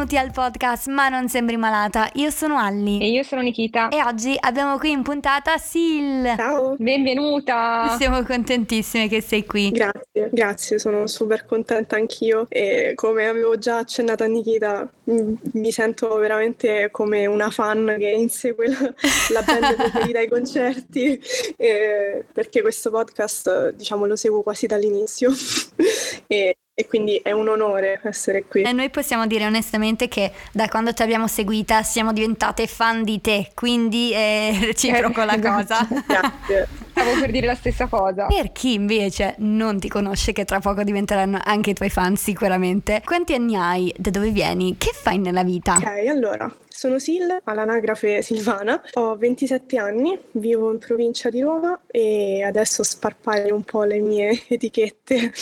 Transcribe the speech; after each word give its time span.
e 0.00 0.06
benvenuti 0.06 0.16
al 0.16 0.32
podcast 0.32 0.88
Ma 0.88 1.08
non 1.08 1.28
sembri 1.28 1.56
malata. 1.56 2.08
Io 2.14 2.30
sono 2.30 2.58
Alli. 2.58 3.00
E 3.00 3.10
io 3.10 3.22
sono 3.22 3.42
Nikita. 3.42 3.88
E 3.88 4.02
oggi 4.02 4.34
abbiamo 4.38 4.78
qui 4.78 4.92
in 4.92 5.02
puntata 5.02 5.58
Sil. 5.60 6.24
Ciao. 6.36 6.74
Benvenuta. 6.78 7.96
Siamo 7.98 8.22
contentissime 8.22 9.08
che 9.08 9.20
sei 9.20 9.44
qui. 9.44 9.70
Grazie, 9.70 10.30
grazie, 10.32 10.78
sono 10.78 11.06
super 11.06 11.44
contenta 11.44 11.96
anch'io 11.96 12.46
e 12.48 12.92
come 12.94 13.26
avevo 13.26 13.58
già 13.58 13.78
accennato 13.78 14.24
a 14.24 14.26
Nikita 14.26 14.90
mi 15.04 15.72
sento 15.72 16.14
veramente 16.16 16.88
come 16.90 17.26
una 17.26 17.50
fan 17.50 17.96
che 17.98 18.10
insegue 18.10 18.68
la, 18.68 18.94
la 19.32 19.42
band 19.42 19.74
preferita 19.90 20.20
ai 20.20 20.28
concerti 20.28 21.20
eh, 21.56 22.24
perché 22.32 22.60
questo 22.60 22.90
podcast 22.90 23.70
diciamo 23.70 24.06
lo 24.06 24.14
seguo 24.14 24.42
quasi 24.42 24.66
dall'inizio 24.66 25.32
e 26.28 26.56
e 26.80 26.86
quindi 26.86 27.16
è 27.22 27.30
un 27.32 27.48
onore 27.48 28.00
essere 28.04 28.44
qui. 28.44 28.62
E 28.62 28.72
noi 28.72 28.88
possiamo 28.88 29.26
dire 29.26 29.44
onestamente 29.44 30.08
che 30.08 30.32
da 30.50 30.66
quando 30.68 30.94
ti 30.94 31.02
abbiamo 31.02 31.26
seguita 31.26 31.82
siamo 31.82 32.12
diventate 32.14 32.66
fan 32.66 33.04
di 33.04 33.20
te, 33.20 33.50
quindi 33.54 34.12
è 34.12 34.56
reciproco 34.64 35.22
la 35.24 35.38
cosa. 35.38 35.86
Grazie. 36.06 36.68
Stavo 37.00 37.18
per 37.18 37.30
dire 37.30 37.46
la 37.46 37.54
stessa 37.54 37.86
cosa. 37.86 38.26
Per 38.26 38.52
chi 38.52 38.74
invece 38.74 39.34
non 39.38 39.80
ti 39.80 39.88
conosce, 39.88 40.32
che 40.32 40.44
tra 40.44 40.60
poco 40.60 40.82
diventeranno 40.82 41.40
anche 41.42 41.70
i 41.70 41.72
tuoi 41.72 41.88
fan 41.88 42.14
sicuramente, 42.16 43.00
quanti 43.02 43.32
anni 43.32 43.56
hai? 43.56 43.90
Da 43.96 44.10
dove 44.10 44.28
vieni? 44.28 44.76
Che 44.76 44.90
fai 44.92 45.16
nella 45.16 45.42
vita? 45.42 45.76
Ok, 45.76 46.06
allora, 46.06 46.54
sono 46.68 46.98
Sil, 47.00 47.28
all'anagrafe 47.44 48.20
Silvana, 48.20 48.82
ho 48.94 49.16
27 49.16 49.78
anni, 49.78 50.18
vivo 50.32 50.70
in 50.72 50.78
provincia 50.78 51.30
di 51.30 51.40
Roma 51.40 51.78
e 51.86 52.42
adesso 52.42 52.82
sparpaglio 52.82 53.54
un 53.54 53.64
po' 53.64 53.84
le 53.84 53.98
mie 53.98 54.44
etichette. 54.48 55.32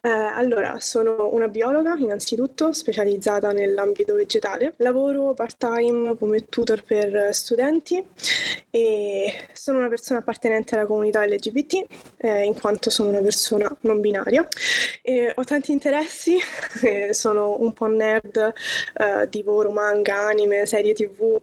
Eh, 0.00 0.08
allora, 0.08 0.80
sono 0.80 1.30
una 1.32 1.48
biologa 1.48 1.94
innanzitutto, 1.96 2.72
specializzata 2.72 3.52
nell'ambito 3.52 4.14
vegetale. 4.14 4.74
Lavoro 4.78 5.32
part-time 5.32 6.16
come 6.18 6.46
tutor 6.48 6.82
per 6.84 7.34
studenti 7.34 8.04
e 8.68 9.48
sono 9.52 9.78
una 9.78 9.88
persona 9.88 10.18
appartenente 10.18 10.74
alla 10.74 10.84
comunità 10.84 10.92
LGBT 11.02 11.84
eh, 12.18 12.44
in 12.44 12.58
quanto 12.58 12.90
sono 12.90 13.08
una 13.10 13.20
persona 13.20 13.74
non 13.80 14.00
binaria. 14.00 14.46
E 15.02 15.32
ho 15.34 15.44
tanti 15.44 15.72
interessi, 15.72 16.38
sono 17.10 17.60
un 17.60 17.72
po' 17.72 17.86
nerd, 17.86 18.52
eh, 18.94 19.28
divoro 19.28 19.70
manga, 19.70 20.26
anime, 20.26 20.66
serie 20.66 20.94
tv 20.94 21.40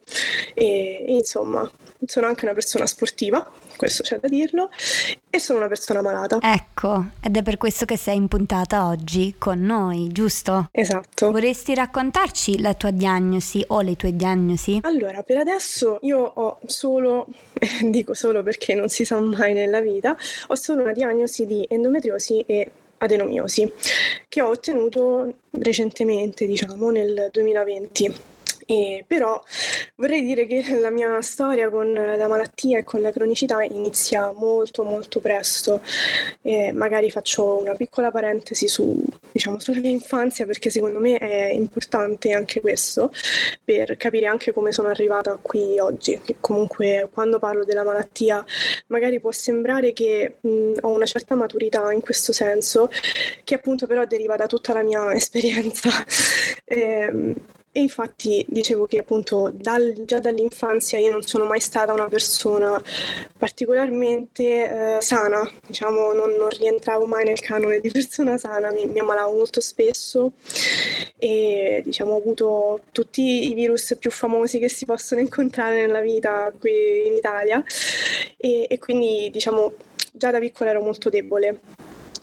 e, 0.53 1.05
e 1.07 1.13
insomma 1.13 1.69
sono 2.05 2.27
anche 2.27 2.45
una 2.45 2.53
persona 2.53 2.85
sportiva, 2.85 3.49
questo 3.75 4.03
c'è 4.03 4.19
da 4.19 4.27
dirlo, 4.27 4.69
e 5.29 5.39
sono 5.39 5.59
una 5.59 5.67
persona 5.67 6.01
malata. 6.01 6.39
Ecco, 6.41 7.05
ed 7.21 7.37
è 7.37 7.41
per 7.43 7.57
questo 7.57 7.85
che 7.85 7.97
sei 7.97 8.17
in 8.17 8.27
puntata 8.27 8.87
oggi 8.87 9.35
con 9.37 9.61
noi, 9.61 10.09
giusto? 10.11 10.69
Esatto. 10.71 11.31
Vorresti 11.31 11.73
raccontarci 11.73 12.59
la 12.59 12.73
tua 12.73 12.91
diagnosi 12.91 13.63
o 13.67 13.81
le 13.81 13.95
tue 13.95 14.15
diagnosi? 14.15 14.79
Allora, 14.83 15.23
per 15.23 15.37
adesso 15.37 15.99
io 16.01 16.19
ho 16.19 16.59
solo, 16.65 17.27
dico 17.89 18.13
solo 18.13 18.43
perché 18.43 18.75
non 18.75 18.89
si 18.89 19.05
sa 19.05 19.19
mai 19.19 19.53
nella 19.53 19.81
vita, 19.81 20.15
ho 20.47 20.55
solo 20.55 20.81
una 20.81 20.93
diagnosi 20.93 21.45
di 21.45 21.65
endometriosi 21.69 22.41
e 22.41 22.71
adenomiosi 22.97 23.71
che 24.27 24.41
ho 24.41 24.49
ottenuto 24.49 25.33
recentemente, 25.51 26.45
diciamo 26.45 26.89
nel 26.89 27.29
2020. 27.31 28.29
E 28.71 29.03
però 29.05 29.43
vorrei 29.97 30.23
dire 30.23 30.45
che 30.45 30.63
la 30.79 30.89
mia 30.89 31.21
storia 31.21 31.69
con 31.69 31.91
la 31.91 32.27
malattia 32.29 32.77
e 32.77 32.85
con 32.85 33.01
la 33.01 33.11
cronicità 33.11 33.61
inizia 33.63 34.31
molto 34.31 34.83
molto 34.85 35.19
presto. 35.19 35.81
E 36.41 36.71
magari 36.71 37.11
faccio 37.11 37.59
una 37.59 37.75
piccola 37.75 38.11
parentesi 38.11 38.69
su, 38.69 39.03
diciamo, 39.29 39.59
sulla 39.59 39.81
mia 39.81 39.89
infanzia 39.89 40.45
perché 40.45 40.69
secondo 40.69 40.99
me 40.99 41.17
è 41.17 41.51
importante 41.51 42.31
anche 42.31 42.61
questo 42.61 43.11
per 43.61 43.97
capire 43.97 44.27
anche 44.27 44.53
come 44.53 44.71
sono 44.71 44.87
arrivata 44.87 45.37
qui 45.41 45.77
oggi. 45.77 46.21
Che 46.23 46.37
comunque 46.39 47.09
quando 47.11 47.39
parlo 47.39 47.65
della 47.65 47.83
malattia 47.83 48.41
magari 48.87 49.19
può 49.19 49.31
sembrare 49.33 49.91
che 49.91 50.37
mh, 50.39 50.75
ho 50.79 50.91
una 50.91 51.05
certa 51.05 51.35
maturità 51.35 51.91
in 51.91 51.99
questo 51.99 52.31
senso, 52.31 52.89
che 53.43 53.55
appunto 53.55 53.85
però 53.85 54.05
deriva 54.05 54.37
da 54.37 54.47
tutta 54.47 54.71
la 54.71 54.81
mia 54.81 55.11
esperienza. 55.13 55.89
e, 56.63 56.79
ehm, 56.79 57.35
e 57.73 57.79
infatti 57.79 58.45
dicevo 58.49 58.85
che 58.85 58.99
appunto 58.99 59.49
dal, 59.53 60.03
già 60.05 60.19
dall'infanzia 60.19 60.99
io 60.99 61.11
non 61.11 61.21
sono 61.21 61.45
mai 61.45 61.61
stata 61.61 61.93
una 61.93 62.09
persona 62.09 62.81
particolarmente 63.37 64.97
eh, 64.97 65.01
sana, 65.01 65.49
diciamo 65.65 66.11
non, 66.11 66.31
non, 66.31 66.49
rientravo 66.49 67.05
mai 67.05 67.23
nel 67.23 67.39
canone 67.39 67.79
di 67.79 67.89
persona 67.91 68.37
sana, 68.37 68.71
mi, 68.71 68.85
mi, 68.87 68.99
ammalavo 68.99 69.35
molto 69.37 69.61
spesso 69.61 70.33
e 71.17 71.81
diciamo 71.85 72.13
ho 72.13 72.17
avuto 72.17 72.81
tutti 72.91 73.49
i 73.49 73.53
virus 73.53 73.95
più 73.97 74.11
famosi 74.11 74.59
che 74.59 74.69
si 74.69 74.85
possono 74.85 75.21
incontrare 75.21 75.85
nella 75.85 76.01
vita 76.01 76.51
qui 76.59 77.07
in 77.07 77.13
Italia 77.13 77.63
e, 78.35 78.65
e 78.69 78.79
quindi 78.79 79.29
diciamo 79.31 79.73
già 80.11 80.29
da 80.31 80.39
piccola 80.39 80.71
ero 80.71 80.81
molto 80.81 81.09
debole. 81.09 81.59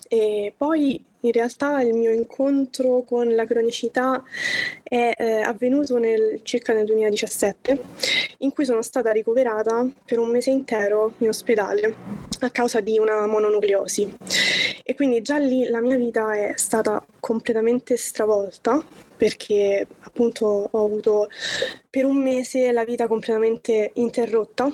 E 0.08 0.52
poi 0.56 1.04
in 1.20 1.32
realtà 1.32 1.80
il 1.82 1.94
mio 1.94 2.12
incontro 2.12 3.02
con 3.02 3.34
la 3.34 3.44
cronicità 3.44 4.22
è 4.82 5.12
eh, 5.16 5.40
avvenuto 5.40 5.98
nel, 5.98 6.40
circa 6.42 6.72
nel 6.72 6.86
2017, 6.86 7.80
in 8.38 8.52
cui 8.52 8.64
sono 8.64 8.82
stata 8.82 9.10
ricoverata 9.10 9.86
per 10.04 10.18
un 10.18 10.30
mese 10.30 10.50
intero 10.50 11.14
in 11.18 11.28
ospedale 11.28 11.94
a 12.40 12.50
causa 12.50 12.80
di 12.80 12.98
una 12.98 13.26
mononucleosi. 13.26 14.16
E 14.84 14.94
quindi 14.94 15.20
già 15.20 15.38
lì 15.38 15.68
la 15.68 15.80
mia 15.80 15.96
vita 15.96 16.34
è 16.34 16.52
stata 16.56 17.04
completamente 17.20 17.96
stravolta 17.96 18.82
perché 19.16 19.86
appunto 20.00 20.68
ho 20.70 20.84
avuto 20.84 21.28
per 21.90 22.04
un 22.04 22.22
mese 22.22 22.70
la 22.70 22.84
vita 22.84 23.08
completamente 23.08 23.90
interrotta 23.94 24.72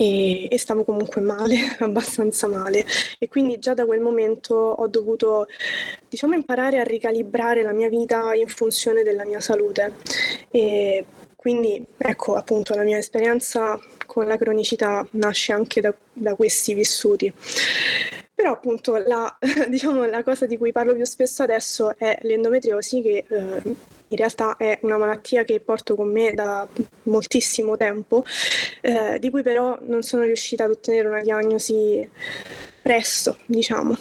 e, 0.00 0.48
e, 0.50 0.58
stavo 0.58 0.82
comunque 0.82 1.20
male, 1.20 1.76
abbastanza 1.80 2.48
male 2.48 2.86
e 3.18 3.28
quindi 3.28 3.58
già 3.58 3.74
da 3.74 3.84
quel 3.84 4.00
momento 4.00 4.54
ho 4.54 4.86
dovuto 4.88 5.46
diciamo 6.08 6.34
imparare 6.34 6.78
a 6.78 6.84
ricalibrare 6.84 7.62
la 7.62 7.72
mia 7.72 7.90
vita 7.90 8.32
in 8.32 8.48
funzione 8.48 9.02
della 9.02 9.26
mia 9.26 9.40
salute 9.40 9.96
e 10.50 11.04
quindi 11.36 11.84
ecco 11.98 12.34
appunto 12.34 12.74
la 12.74 12.82
mia 12.82 12.96
esperienza 12.96 13.78
con 14.06 14.26
la 14.26 14.38
cronicità 14.38 15.06
nasce 15.12 15.52
anche 15.52 15.82
da, 15.82 15.94
da 16.12 16.34
questi 16.34 16.72
vissuti. 16.74 17.32
Però 18.34 18.52
appunto 18.52 18.96
la, 18.96 19.38
diciamo, 19.68 20.06
la, 20.06 20.22
cosa 20.22 20.46
di 20.46 20.56
cui 20.56 20.72
parlo 20.72 20.94
più 20.94 21.04
spesso 21.04 21.42
adesso 21.42 21.96
è 21.96 22.18
l'endometriosi 22.22 23.02
che 23.02 23.24
eh, 23.28 23.62
in 24.10 24.16
realtà 24.16 24.56
è 24.56 24.78
una 24.82 24.98
malattia 24.98 25.44
che 25.44 25.60
porto 25.60 25.94
con 25.94 26.10
me 26.10 26.32
da 26.32 26.66
moltissimo 27.04 27.76
tempo, 27.76 28.24
eh, 28.80 29.18
di 29.20 29.30
cui 29.30 29.42
però 29.42 29.78
non 29.82 30.02
sono 30.02 30.24
riuscita 30.24 30.64
ad 30.64 30.70
ottenere 30.70 31.08
una 31.08 31.22
diagnosi 31.22 32.08
presto, 32.82 33.38
diciamo. 33.46 33.96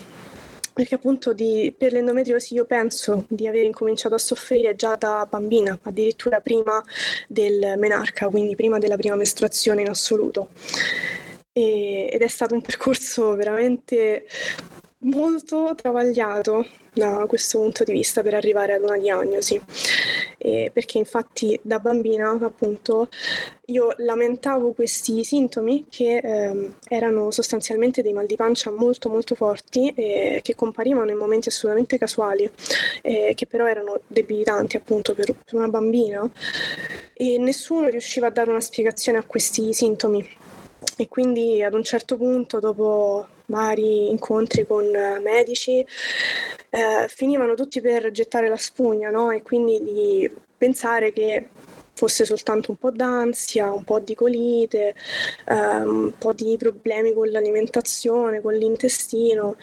Perché 0.73 0.95
appunto 0.95 1.33
di, 1.33 1.73
per 1.77 1.91
l'endometriosi 1.91 2.55
io 2.55 2.65
penso 2.65 3.25
di 3.27 3.47
aver 3.47 3.65
incominciato 3.65 4.15
a 4.15 4.19
soffrire 4.19 4.75
già 4.75 4.95
da 4.95 5.27
bambina, 5.29 5.77
addirittura 5.83 6.39
prima 6.39 6.83
del 7.27 7.75
menarca, 7.77 8.29
quindi 8.29 8.55
prima 8.55 8.79
della 8.79 8.97
prima 8.97 9.15
mestruazione 9.15 9.81
in 9.81 9.89
assoluto. 9.89 10.49
E, 11.51 12.09
ed 12.11 12.21
è 12.21 12.27
stato 12.27 12.55
un 12.55 12.61
percorso 12.61 13.35
veramente 13.35 14.25
molto 14.99 15.73
travagliato 15.75 16.65
da 16.93 17.25
questo 17.27 17.59
punto 17.59 17.83
di 17.83 17.93
vista 17.93 18.21
per 18.21 18.33
arrivare 18.33 18.73
ad 18.73 18.83
una 18.83 18.97
diagnosi. 18.97 19.61
Eh, 20.41 20.71
perché 20.73 20.97
infatti 20.97 21.59
da 21.61 21.79
bambina 21.79 22.31
appunto 22.31 23.09
io 23.65 23.93
lamentavo 23.97 24.71
questi 24.71 25.25
sintomi 25.25 25.87
che 25.89 26.15
eh, 26.17 26.71
erano 26.87 27.29
sostanzialmente 27.29 28.01
dei 28.01 28.13
mal 28.13 28.25
di 28.25 28.37
pancia 28.37 28.71
molto 28.71 29.09
molto 29.09 29.35
forti 29.35 29.89
eh, 29.89 30.39
che 30.41 30.55
comparivano 30.55 31.11
in 31.11 31.17
momenti 31.17 31.49
assolutamente 31.49 31.97
casuali 31.97 32.49
eh, 33.01 33.33
che 33.35 33.47
però 33.47 33.67
erano 33.67 33.99
debilitanti 34.07 34.77
appunto 34.77 35.13
per, 35.13 35.25
per 35.25 35.55
una 35.55 35.67
bambina 35.67 36.25
e 37.13 37.37
nessuno 37.37 37.89
riusciva 37.89 38.27
a 38.27 38.31
dare 38.31 38.49
una 38.49 38.61
spiegazione 38.61 39.17
a 39.17 39.23
questi 39.23 39.73
sintomi 39.73 40.25
e 40.95 41.07
quindi 41.09 41.61
ad 41.61 41.73
un 41.73 41.83
certo 41.83 42.15
punto 42.15 42.59
dopo 42.59 43.27
vari 43.49 44.09
incontri 44.09 44.65
con 44.65 44.85
medici 45.21 45.85
eh, 46.69 47.07
finivano 47.07 47.55
tutti 47.55 47.81
per 47.81 48.11
gettare 48.11 48.47
la 48.47 48.57
spugna 48.57 49.09
no? 49.09 49.31
e 49.31 49.41
quindi 49.41 49.83
di 49.83 50.31
pensare 50.57 51.11
che 51.11 51.49
fosse 51.99 52.23
soltanto 52.23 52.71
un 52.71 52.77
po' 52.77 52.91
d'ansia, 52.91 53.73
un 53.73 53.83
po' 53.83 53.99
di 53.99 54.15
colite, 54.15 54.95
eh, 55.45 55.53
un 55.53 56.13
po' 56.17 56.31
di 56.31 56.55
problemi 56.57 57.13
con 57.13 57.29
l'alimentazione, 57.29 58.39
con 58.39 58.53
l'intestino 58.53 59.57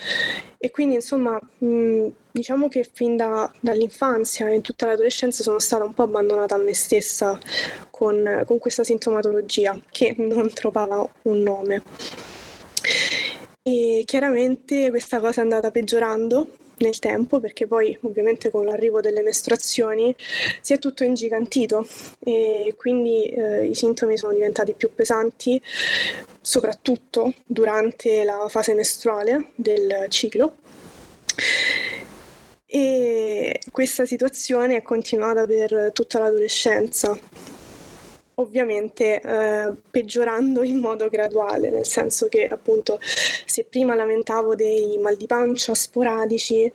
e 0.59 0.71
quindi 0.71 0.97
insomma 0.97 1.41
mh, 1.59 2.09
diciamo 2.33 2.69
che 2.69 2.87
fin 2.93 3.17
da, 3.17 3.51
dall'infanzia 3.61 4.49
e 4.49 4.57
in 4.57 4.61
tutta 4.61 4.85
l'adolescenza 4.85 5.43
sono 5.43 5.59
stata 5.59 5.85
un 5.85 5.95
po' 5.95 6.03
abbandonata 6.03 6.57
a 6.57 6.59
me 6.59 6.75
stessa 6.75 7.39
con, 7.91 8.43
con 8.47 8.59
questa 8.59 8.85
sintomatologia 8.85 9.81
che 9.91 10.15
non 10.19 10.53
trovava 10.53 11.09
un 11.23 11.39
nome. 11.39 11.83
E 13.69 14.05
chiaramente 14.07 14.91
questa 14.91 15.19
cosa 15.19 15.41
è 15.41 15.43
andata 15.43 15.73
peggiorando 15.73 16.51
nel 16.77 17.01
tempo 17.01 17.41
perché 17.41 17.67
poi 17.67 17.99
ovviamente 18.03 18.49
con 18.49 18.65
l'arrivo 18.65 19.01
delle 19.01 19.23
mestruazioni 19.23 20.15
si 20.61 20.73
è 20.73 20.79
tutto 20.79 21.03
ingigantito 21.03 21.85
e 22.21 22.77
quindi 22.77 23.25
eh, 23.25 23.67
i 23.67 23.75
sintomi 23.75 24.17
sono 24.17 24.35
diventati 24.35 24.75
più 24.75 24.95
pesanti 24.95 25.61
soprattutto 26.41 27.35
durante 27.45 28.23
la 28.23 28.47
fase 28.49 28.73
mestruale 28.73 29.51
del 29.57 30.07
ciclo. 30.11 30.59
E 32.67 33.61
questa 33.73 34.07
situazione 34.07 34.77
è 34.77 34.83
continuata 34.83 35.45
per 35.45 35.91
tutta 35.93 36.21
l'adolescenza 36.21 37.19
ovviamente 38.39 39.21
eh, 39.21 39.73
peggiorando 39.91 40.63
in 40.63 40.79
modo 40.79 41.09
graduale, 41.09 41.71
nel 41.71 41.87
senso 41.87 42.29
che 42.29 42.47
appunto 42.47 42.99
se 43.01 43.65
prima 43.65 43.95
lamentavo 43.95 44.55
dei 44.55 44.99
mal 44.99 45.17
di 45.17 45.27
pancia 45.27 45.75
sporadici, 45.75 46.71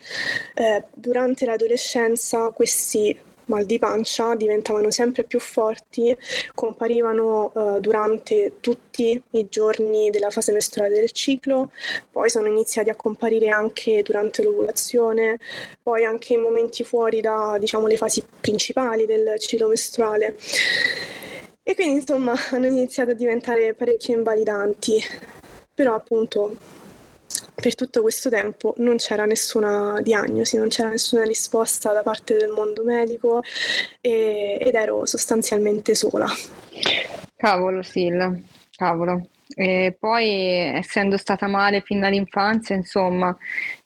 eh, 0.56 0.84
durante 0.94 1.46
l'adolescenza 1.46 2.50
questi 2.50 3.18
mal 3.46 3.66
di 3.66 3.78
pancia 3.80 4.34
diventavano 4.36 4.90
sempre 4.92 5.24
più 5.24 5.40
forti, 5.40 6.16
comparivano 6.56 7.52
eh, 7.54 7.80
durante 7.82 8.54
tutti 8.62 9.22
i 9.32 9.48
giorni 9.50 10.10
della 10.10 10.30
fase 10.30 10.54
mestruale 10.54 10.96
del 10.96 11.12
ciclo, 11.12 11.72
poi 12.10 12.30
sono 12.30 12.48
iniziati 12.48 12.90
a 12.90 12.96
comparire 12.96 13.50
anche 13.50 14.02
durante 14.04 14.42
l'ovulazione, 14.42 15.38
poi 15.84 16.06
anche 16.06 16.34
in 16.34 16.42
momenti 16.42 16.84
fuori 16.84 17.20
da 17.20 17.58
diciamo 17.60 17.88
le 17.88 17.98
fasi 17.98 18.24
principali 18.40 19.06
del 19.06 19.38
ciclo 19.38 19.68
mestruale. 19.68 20.38
E 21.72 21.76
quindi 21.76 22.00
insomma 22.00 22.34
hanno 22.52 22.66
iniziato 22.66 23.12
a 23.12 23.14
diventare 23.14 23.74
parecchio 23.74 24.14
invalidanti, 24.18 25.02
però 25.74 25.96
appunto 25.96 26.58
per 27.56 27.76
tutto 27.76 28.02
questo 28.02 28.28
tempo 28.30 28.74
non 28.80 28.98
c'era 28.98 29.24
nessuna 29.24 30.02
diagnosi, 30.02 30.58
non 30.58 30.68
c'era 30.68 30.90
nessuna 30.90 31.24
risposta 31.24 31.94
da 31.94 32.04
parte 32.04 32.36
del 32.36 32.50
mondo 32.50 32.84
medico 32.84 33.42
e, 34.02 34.58
ed 34.60 34.76
ero 34.76 35.06
sostanzialmente 35.06 35.96
sola. 35.96 36.28
Cavolo, 37.38 37.82
Sil, 37.88 38.20
cavolo. 38.76 39.30
E 39.56 39.96
poi 39.98 40.28
essendo 40.76 41.16
stata 41.16 41.48
male 41.48 41.80
fin 41.80 42.02
dall'infanzia, 42.02 42.76
insomma, 42.76 43.36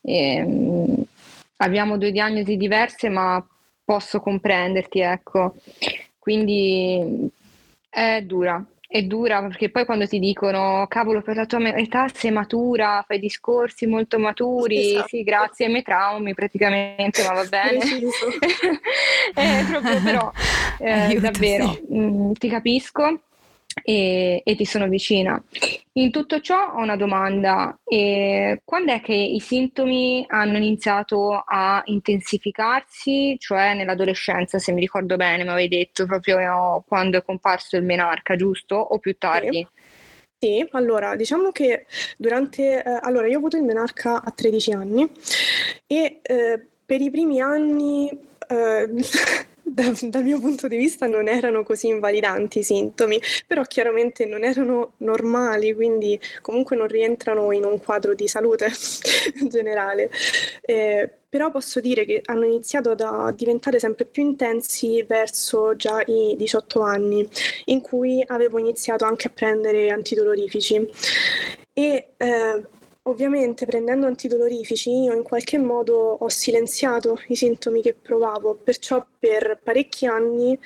ehm, 0.01 1.03
abbiamo 1.57 1.99
due 1.99 2.11
diagnosi 2.11 2.57
diverse, 2.57 3.09
ma 3.09 3.45
posso 3.83 4.19
comprenderti, 4.21 5.01
ecco. 5.01 5.53
Quindi 6.17 7.29
è 7.95 8.21
dura, 8.23 8.61
è 8.85 9.01
dura 9.03 9.41
perché 9.41 9.69
poi 9.69 9.85
quando 9.85 10.05
ti 10.05 10.19
dicono 10.19 10.85
cavolo 10.89 11.21
per 11.21 11.37
la 11.37 11.45
tua 11.45 11.65
età 11.77 12.07
sei 12.13 12.31
matura, 12.31 13.05
fai 13.07 13.19
discorsi 13.19 13.87
molto 13.87 14.19
maturi, 14.19 14.91
esatto. 14.95 15.07
sì 15.07 15.23
grazie 15.23 15.65
ai 15.65 15.71
miei 15.71 15.83
traumi 15.83 16.33
praticamente, 16.33 17.23
ma 17.23 17.33
va 17.33 17.45
bene. 17.47 17.79
è 19.33 19.63
proprio 19.71 20.01
però, 20.01 20.31
eh, 20.79 21.17
davvero, 21.21 21.79
mh, 21.87 21.97
mm, 21.97 22.31
ti 22.33 22.49
capisco 22.49 23.21
e, 23.83 24.41
e, 24.43 24.55
ti 24.55 24.65
sono 24.65 24.87
vicina. 24.87 25.41
In 25.93 26.11
tutto 26.11 26.39
ciò 26.39 26.73
ho 26.73 26.81
una 26.81 26.95
domanda, 26.95 27.77
e 27.83 28.61
quando 28.63 28.93
è 28.93 29.01
che 29.01 29.13
i 29.13 29.39
sintomi 29.39 30.25
hanno 30.27 30.57
iniziato 30.57 31.43
a 31.45 31.81
intensificarsi, 31.85 33.37
cioè 33.39 33.73
nell'adolescenza, 33.73 34.59
se 34.59 34.71
mi 34.71 34.81
ricordo 34.81 35.15
bene, 35.15 35.43
mi 35.43 35.49
avevi 35.49 35.77
detto 35.77 36.05
proprio 36.05 36.83
quando 36.87 37.17
è 37.17 37.23
comparso 37.23 37.75
il 37.77 37.83
menarca, 37.83 38.35
giusto? 38.35 38.75
O 38.75 38.99
più 38.99 39.15
tardi? 39.17 39.57
Sì. 39.57 39.83
Sì, 40.37 40.67
allora 40.71 41.15
diciamo 41.15 41.51
che 41.51 41.85
durante, 42.17 42.83
eh, 42.83 42.99
allora 43.01 43.25
io 43.27 43.35
ho 43.35 43.39
avuto 43.39 43.57
il 43.57 43.63
menarca 43.63 44.21
a 44.21 44.31
13 44.31 44.73
anni 44.73 45.09
e 45.87 46.19
eh, 46.21 46.67
per 46.85 47.01
i 47.01 47.09
primi 47.09 47.41
anni 47.41 48.09
eh, 48.47 48.89
da, 49.65 49.91
dal 49.99 50.23
mio 50.23 50.39
punto 50.39 50.67
di 50.67 50.77
vista 50.77 51.07
non 51.07 51.27
erano 51.27 51.63
così 51.63 51.87
invalidanti 51.87 52.59
i 52.59 52.63
sintomi, 52.63 53.19
però 53.47 53.63
chiaramente 53.63 54.25
non 54.25 54.43
erano 54.43 54.93
normali, 54.97 55.73
quindi 55.73 56.19
comunque 56.41 56.75
non 56.75 56.87
rientrano 56.87 57.51
in 57.51 57.65
un 57.65 57.79
quadro 57.79 58.13
di 58.13 58.27
salute 58.27 58.71
generale. 59.49 60.11
Eh, 60.61 61.09
però 61.27 61.51
posso 61.51 61.81
dire 61.81 62.05
che 62.05 62.21
hanno 62.25 62.45
iniziato 62.45 62.91
a 62.91 63.31
diventare 63.33 63.79
sempre 63.79 64.05
più 64.05 64.23
intensi 64.23 65.03
verso 65.03 65.75
già 65.75 66.01
i 66.05 66.35
18 66.37 66.81
anni, 66.81 67.27
in 67.65 67.81
cui 67.81 68.23
avevo 68.25 68.59
iniziato 68.59 69.03
anche 69.03 69.27
a 69.27 69.31
prendere 69.31 69.89
antidolorifici. 69.89 70.89
E 71.73 72.13
eh, 72.15 72.63
Ovviamente 73.07 73.67
prendendo 73.67 74.07
antidolorifici 74.07 74.89
io 74.89 75.13
in 75.13 75.21
qualche 75.21 75.59
modo 75.59 75.93
ho 76.19 76.27
silenziato 76.27 77.19
i 77.27 77.35
sintomi 77.35 77.83
che 77.83 77.93
provavo, 77.93 78.55
perciò 78.55 79.05
per 79.19 79.59
parecchi 79.61 80.07
anni 80.07 80.57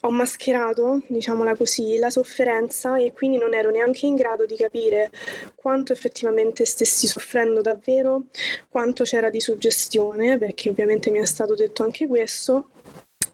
ho 0.00 0.10
mascherato, 0.10 1.02
diciamola 1.06 1.54
così, 1.54 1.98
la 1.98 2.08
sofferenza 2.08 2.96
e 2.96 3.12
quindi 3.12 3.36
non 3.36 3.52
ero 3.52 3.70
neanche 3.70 4.06
in 4.06 4.14
grado 4.14 4.46
di 4.46 4.56
capire 4.56 5.10
quanto 5.54 5.92
effettivamente 5.92 6.64
stessi 6.64 7.06
soffrendo 7.06 7.60
davvero, 7.60 8.22
quanto 8.70 9.04
c'era 9.04 9.28
di 9.28 9.40
suggestione, 9.40 10.38
perché 10.38 10.70
ovviamente 10.70 11.10
mi 11.10 11.18
è 11.18 11.26
stato 11.26 11.54
detto 11.54 11.82
anche 11.82 12.06
questo, 12.06 12.70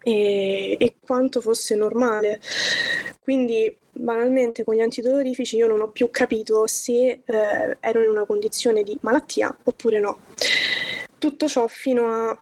e, 0.03 0.75
e 0.77 0.95
quanto 0.99 1.41
fosse 1.41 1.75
normale. 1.75 2.39
Quindi 3.21 3.75
banalmente 3.95 4.63
con 4.63 4.75
gli 4.75 4.81
antidolorifici 4.81 5.55
io 5.55 5.67
non 5.67 5.81
ho 5.81 5.89
più 5.89 6.09
capito 6.09 6.65
se 6.67 7.21
eh, 7.23 7.77
ero 7.79 8.03
in 8.03 8.09
una 8.09 8.25
condizione 8.25 8.83
di 8.83 8.97
malattia 9.01 9.55
oppure 9.63 9.99
no. 9.99 10.19
Tutto 11.17 11.47
ciò 11.47 11.67
fino 11.67 12.05
al 12.09 12.37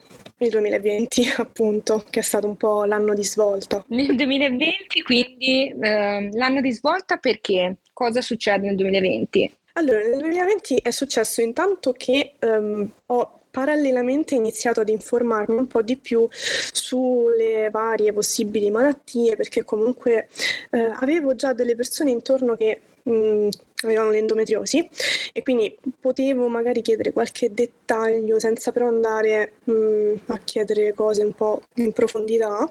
2020, 0.49 1.33
appunto, 1.37 2.03
che 2.09 2.21
è 2.21 2.23
stato 2.23 2.47
un 2.47 2.57
po' 2.57 2.83
l'anno 2.85 3.13
di 3.13 3.23
svolta. 3.23 3.83
Nel 3.89 4.15
2020, 4.15 5.01
quindi 5.03 5.67
eh, 5.69 6.29
l'anno 6.33 6.61
di 6.61 6.71
svolta 6.71 7.17
perché? 7.17 7.77
Cosa 7.93 8.21
succede 8.21 8.65
nel 8.65 8.75
2020? 8.75 9.57
Allora, 9.73 9.99
nel 9.99 10.17
2020 10.17 10.77
è 10.77 10.91
successo 10.91 11.41
intanto 11.41 11.93
che 11.93 12.33
um, 12.41 12.91
ho 13.05 13.40
parallelamente 13.51 14.35
ho 14.35 14.37
iniziato 14.37 14.79
ad 14.81 14.89
informarmi 14.89 15.55
un 15.57 15.67
po' 15.67 15.81
di 15.81 15.97
più 15.97 16.27
sulle 16.31 17.69
varie 17.69 18.13
possibili 18.13 18.71
malattie 18.71 19.35
perché 19.35 19.63
comunque 19.63 20.29
eh, 20.71 20.91
avevo 20.99 21.35
già 21.35 21.53
delle 21.53 21.75
persone 21.75 22.11
intorno 22.11 22.55
che 22.55 22.81
mh, 23.03 23.11
mm, 23.11 23.49
avevano 23.83 24.11
l'endometriosi 24.11 24.87
e 25.33 25.41
quindi 25.43 25.77
potevo 25.99 26.47
magari 26.47 26.81
chiedere 26.81 27.11
qualche 27.11 27.53
dettaglio 27.53 28.39
senza 28.39 28.71
però 28.71 28.87
andare 28.87 29.53
mh, 29.63 29.71
mm, 29.73 30.15
a 30.27 30.39
chiedere 30.43 30.93
cose 30.93 31.23
un 31.23 31.33
po' 31.33 31.61
in 31.75 31.91
profondità. 31.91 32.69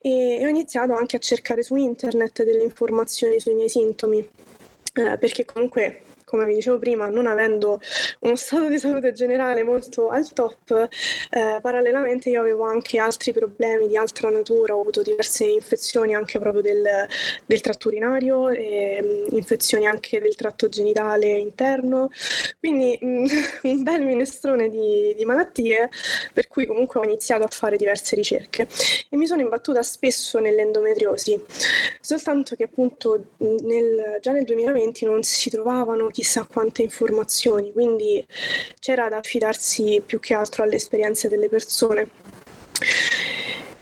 E 0.00 0.40
ho 0.42 0.48
iniziato 0.48 0.94
anche 0.94 1.16
a 1.16 1.18
cercare 1.18 1.62
su 1.62 1.74
internet 1.74 2.44
delle 2.44 2.62
informazioni 2.62 3.40
sui 3.40 3.54
miei 3.54 3.68
sintomi 3.68 4.18
eh, 4.94 5.18
perché 5.18 5.44
comunque 5.44 6.02
come 6.28 6.44
vi 6.44 6.54
dicevo 6.54 6.78
prima, 6.78 7.08
non 7.08 7.26
avendo 7.26 7.80
uno 8.20 8.36
stato 8.36 8.68
di 8.68 8.78
salute 8.78 9.12
generale 9.12 9.62
molto 9.62 10.10
al 10.10 10.30
top, 10.32 10.88
eh, 11.30 11.58
parallelamente 11.62 12.28
io 12.28 12.40
avevo 12.40 12.64
anche 12.64 12.98
altri 12.98 13.32
problemi 13.32 13.88
di 13.88 13.96
altra 13.96 14.28
natura, 14.28 14.76
ho 14.76 14.80
avuto 14.82 15.00
diverse 15.02 15.44
infezioni 15.44 16.14
anche 16.14 16.38
proprio 16.38 16.60
del, 16.60 16.84
del 17.46 17.60
tratto 17.62 17.88
urinario, 17.88 18.50
e, 18.50 19.00
mm, 19.02 19.36
infezioni 19.36 19.86
anche 19.86 20.20
del 20.20 20.34
tratto 20.34 20.68
genitale 20.68 21.28
interno, 21.30 22.10
quindi 22.60 22.98
mh, 23.00 23.06
mm, 23.06 23.26
un 23.62 23.82
bel 23.82 24.04
minestrone 24.04 24.68
di, 24.68 25.14
di 25.16 25.24
malattie, 25.24 25.88
per 26.34 26.46
cui 26.46 26.66
comunque 26.66 27.00
ho 27.00 27.04
iniziato 27.04 27.44
a 27.44 27.48
fare 27.48 27.78
diverse 27.78 28.14
ricerche. 28.14 28.68
E 29.08 29.16
mi 29.16 29.26
sono 29.26 29.40
imbattuta 29.40 29.82
spesso 29.82 30.38
nell'endometriosi, 30.40 31.42
soltanto 32.00 32.54
che 32.54 32.64
appunto 32.64 33.28
nel, 33.38 34.18
già 34.20 34.32
nel 34.32 34.44
2020 34.44 35.06
non 35.06 35.22
si 35.22 35.48
trovavano 35.48 36.08
chissà 36.18 36.44
quante 36.50 36.82
informazioni, 36.82 37.72
quindi 37.72 38.26
c'era 38.80 39.08
da 39.08 39.18
affidarsi 39.18 40.02
più 40.04 40.18
che 40.18 40.34
altro 40.34 40.64
alle 40.64 40.74
esperienze 40.74 41.28
delle 41.28 41.48
persone. 41.48 42.10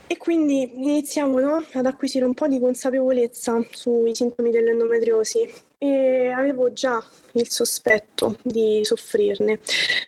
E 0.06 0.18
quindi 0.18 0.70
iniziamo 0.74 1.40
no, 1.40 1.64
ad 1.72 1.86
acquisire 1.86 2.26
un 2.26 2.34
po' 2.34 2.46
di 2.46 2.60
consapevolezza 2.60 3.64
sui 3.70 4.14
sintomi 4.14 4.50
dell'endometriosi 4.50 5.50
e 5.78 6.28
avevo 6.28 6.74
già 6.74 7.02
il 7.32 7.48
sospetto 7.50 8.36
di 8.42 8.80
soffrirne, 8.84 9.58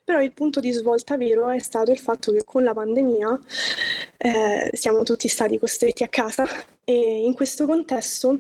però 0.05 0.21
il 0.21 0.33
punto 0.33 0.61
di 0.61 0.71
svolta 0.73 1.17
vero 1.17 1.49
è 1.49 1.61
stato 1.61 1.93
il 1.93 1.99
fatto 1.99 2.31
che 2.33 2.45
con 2.45 2.63
la 2.63 2.75
pandemia 2.75 3.41
eh, 4.19 4.71
siamo 4.75 5.03
tutti 5.03 5.29
stati 5.29 5.59
costretti 5.59 6.03
a 6.03 6.09
casa 6.09 6.47
e 6.85 7.25
in 7.25 7.33
questo 7.33 7.65
contesto 7.65 8.39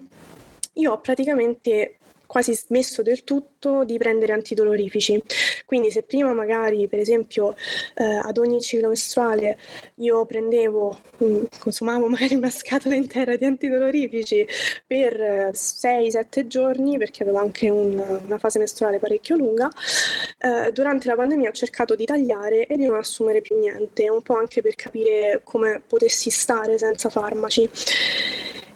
io 0.75 0.93
ho 0.93 1.01
praticamente 1.01 1.99
quasi 2.29 2.55
smesso 2.55 3.01
del 3.03 3.25
tutto 3.25 3.85
di 3.85 3.97
prendere 3.97 4.35
antidolorifici. 4.35 5.21
Quindi 5.65 5.91
se 5.91 6.03
prima 6.03 6.35
magari, 6.35 6.87
per 6.87 6.99
esempio, 6.99 7.57
eh, 7.95 8.05
ad 8.05 8.37
ogni 8.37 8.61
ciclo 8.61 8.91
mestruale 8.91 9.59
io 9.97 10.27
prendevo, 10.27 11.01
mm, 11.25 11.45
consumavo 11.59 12.07
magari 12.09 12.35
una 12.35 12.51
scatola 12.51 12.95
intera 12.95 13.35
di 13.37 13.47
antidolorifici 13.47 14.47
per 14.87 15.53
6-7 15.55 16.47
giorni, 16.47 16.99
perché 16.99 17.23
avevo 17.23 17.39
anche 17.39 17.71
un, 17.71 17.99
una 18.25 18.39
fase 18.39 18.59
mestruale 18.59 18.99
parecchio 18.99 19.35
lunga, 19.37 19.71
eh, 20.39 20.71
durante 20.71 21.09
la 21.09 21.15
pandemia 21.15 21.49
ho 21.49 21.53
cercato 21.53 21.95
di 21.95 22.05
tagliare 22.05 22.67
e 22.67 22.77
di 22.77 22.85
non 22.85 22.99
assumere 22.99 23.41
più 23.41 23.59
niente, 23.59 24.11
un 24.11 24.21
po' 24.21 24.37
anche 24.37 24.61
per 24.61 24.75
capire 24.75 25.41
come 25.45 25.81
potessi 25.87 26.29
stare 26.29 26.77
senza 26.77 27.09
farmaci. 27.09 27.71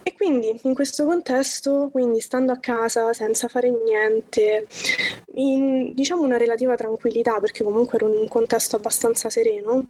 E 0.05 0.15
quindi 0.15 0.59
in 0.63 0.75
questo 0.75 1.05
contesto, 1.05 1.89
quindi 1.93 2.21
stando 2.21 2.53
a 2.53 2.59
casa 2.59 3.13
senza 3.13 3.49
fare 3.49 3.71
niente, 3.71 4.67
in 5.35 5.93
diciamo 5.95 6.23
una 6.23 6.37
relativa 6.37 6.75
tranquillità, 6.75 7.39
perché 7.39 7.63
comunque 7.63 7.99
in 8.01 8.09
un 8.09 8.29
contesto 8.29 8.77
abbastanza 8.77 9.31
sereno, 9.31 9.87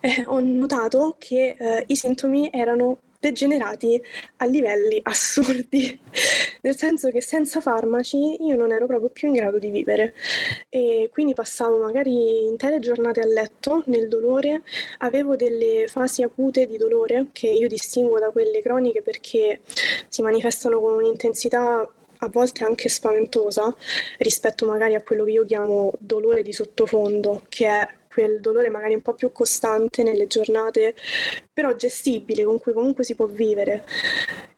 eh, 0.00 0.22
ho 0.26 0.38
notato 0.40 1.16
che 1.18 1.56
eh, 1.58 1.84
i 1.88 1.96
sintomi 1.96 2.50
erano 2.52 2.98
degenerati 3.24 4.00
a 4.36 4.44
livelli 4.44 5.00
assurdi, 5.04 5.98
nel 6.60 6.76
senso 6.76 7.10
che 7.10 7.22
senza 7.22 7.60
farmaci 7.60 8.44
io 8.44 8.56
non 8.56 8.70
ero 8.70 8.86
proprio 8.86 9.08
più 9.08 9.28
in 9.28 9.34
grado 9.34 9.58
di 9.58 9.70
vivere. 9.70 10.14
E 10.68 11.08
quindi 11.12 11.32
passavo 11.32 11.78
magari 11.78 12.44
intere 12.44 12.78
giornate 12.80 13.20
a 13.20 13.26
letto 13.26 13.82
nel 13.86 14.08
dolore, 14.08 14.62
avevo 14.98 15.36
delle 15.36 15.86
fasi 15.88 16.22
acute 16.22 16.66
di 16.66 16.76
dolore 16.76 17.28
che 17.32 17.48
io 17.48 17.68
distingo 17.68 18.18
da 18.18 18.30
quelle 18.30 18.60
croniche 18.60 19.02
perché 19.02 19.60
si 20.08 20.22
manifestano 20.22 20.80
con 20.80 20.94
un'intensità 20.94 21.88
a 22.18 22.28
volte 22.28 22.64
anche 22.64 22.88
spaventosa 22.88 23.74
rispetto 24.18 24.66
magari 24.66 24.94
a 24.94 25.02
quello 25.02 25.24
che 25.24 25.32
io 25.32 25.44
chiamo 25.44 25.92
dolore 25.98 26.42
di 26.42 26.52
sottofondo, 26.52 27.42
che 27.48 27.66
è 27.66 27.88
quel 28.14 28.40
dolore 28.40 28.70
magari 28.70 28.94
un 28.94 29.02
po' 29.02 29.14
più 29.14 29.32
costante 29.32 30.04
nelle 30.04 30.28
giornate, 30.28 30.94
però 31.52 31.74
gestibile, 31.74 32.44
con 32.44 32.60
cui 32.60 32.72
comunque 32.72 33.02
si 33.02 33.16
può 33.16 33.26
vivere. 33.26 33.84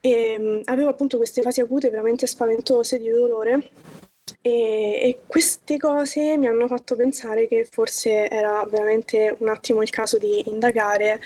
E 0.00 0.38
mh, 0.38 0.60
avevo 0.66 0.90
appunto 0.90 1.16
queste 1.16 1.40
fasi 1.40 1.60
acute 1.62 1.88
veramente 1.88 2.26
spaventose 2.26 2.98
di 2.98 3.08
dolore 3.08 3.70
e, 4.40 4.50
e, 4.50 5.20
queste 5.26 5.76
cose 5.76 6.36
mi 6.36 6.46
hanno 6.46 6.66
fatto 6.66 6.96
pensare 6.96 7.46
che 7.48 7.66
forse 7.70 8.28
era 8.28 8.64
veramente 8.68 9.34
un 9.38 9.48
attimo 9.48 9.82
il 9.82 9.90
caso 9.90 10.18
di 10.18 10.48
indagare 10.48 11.20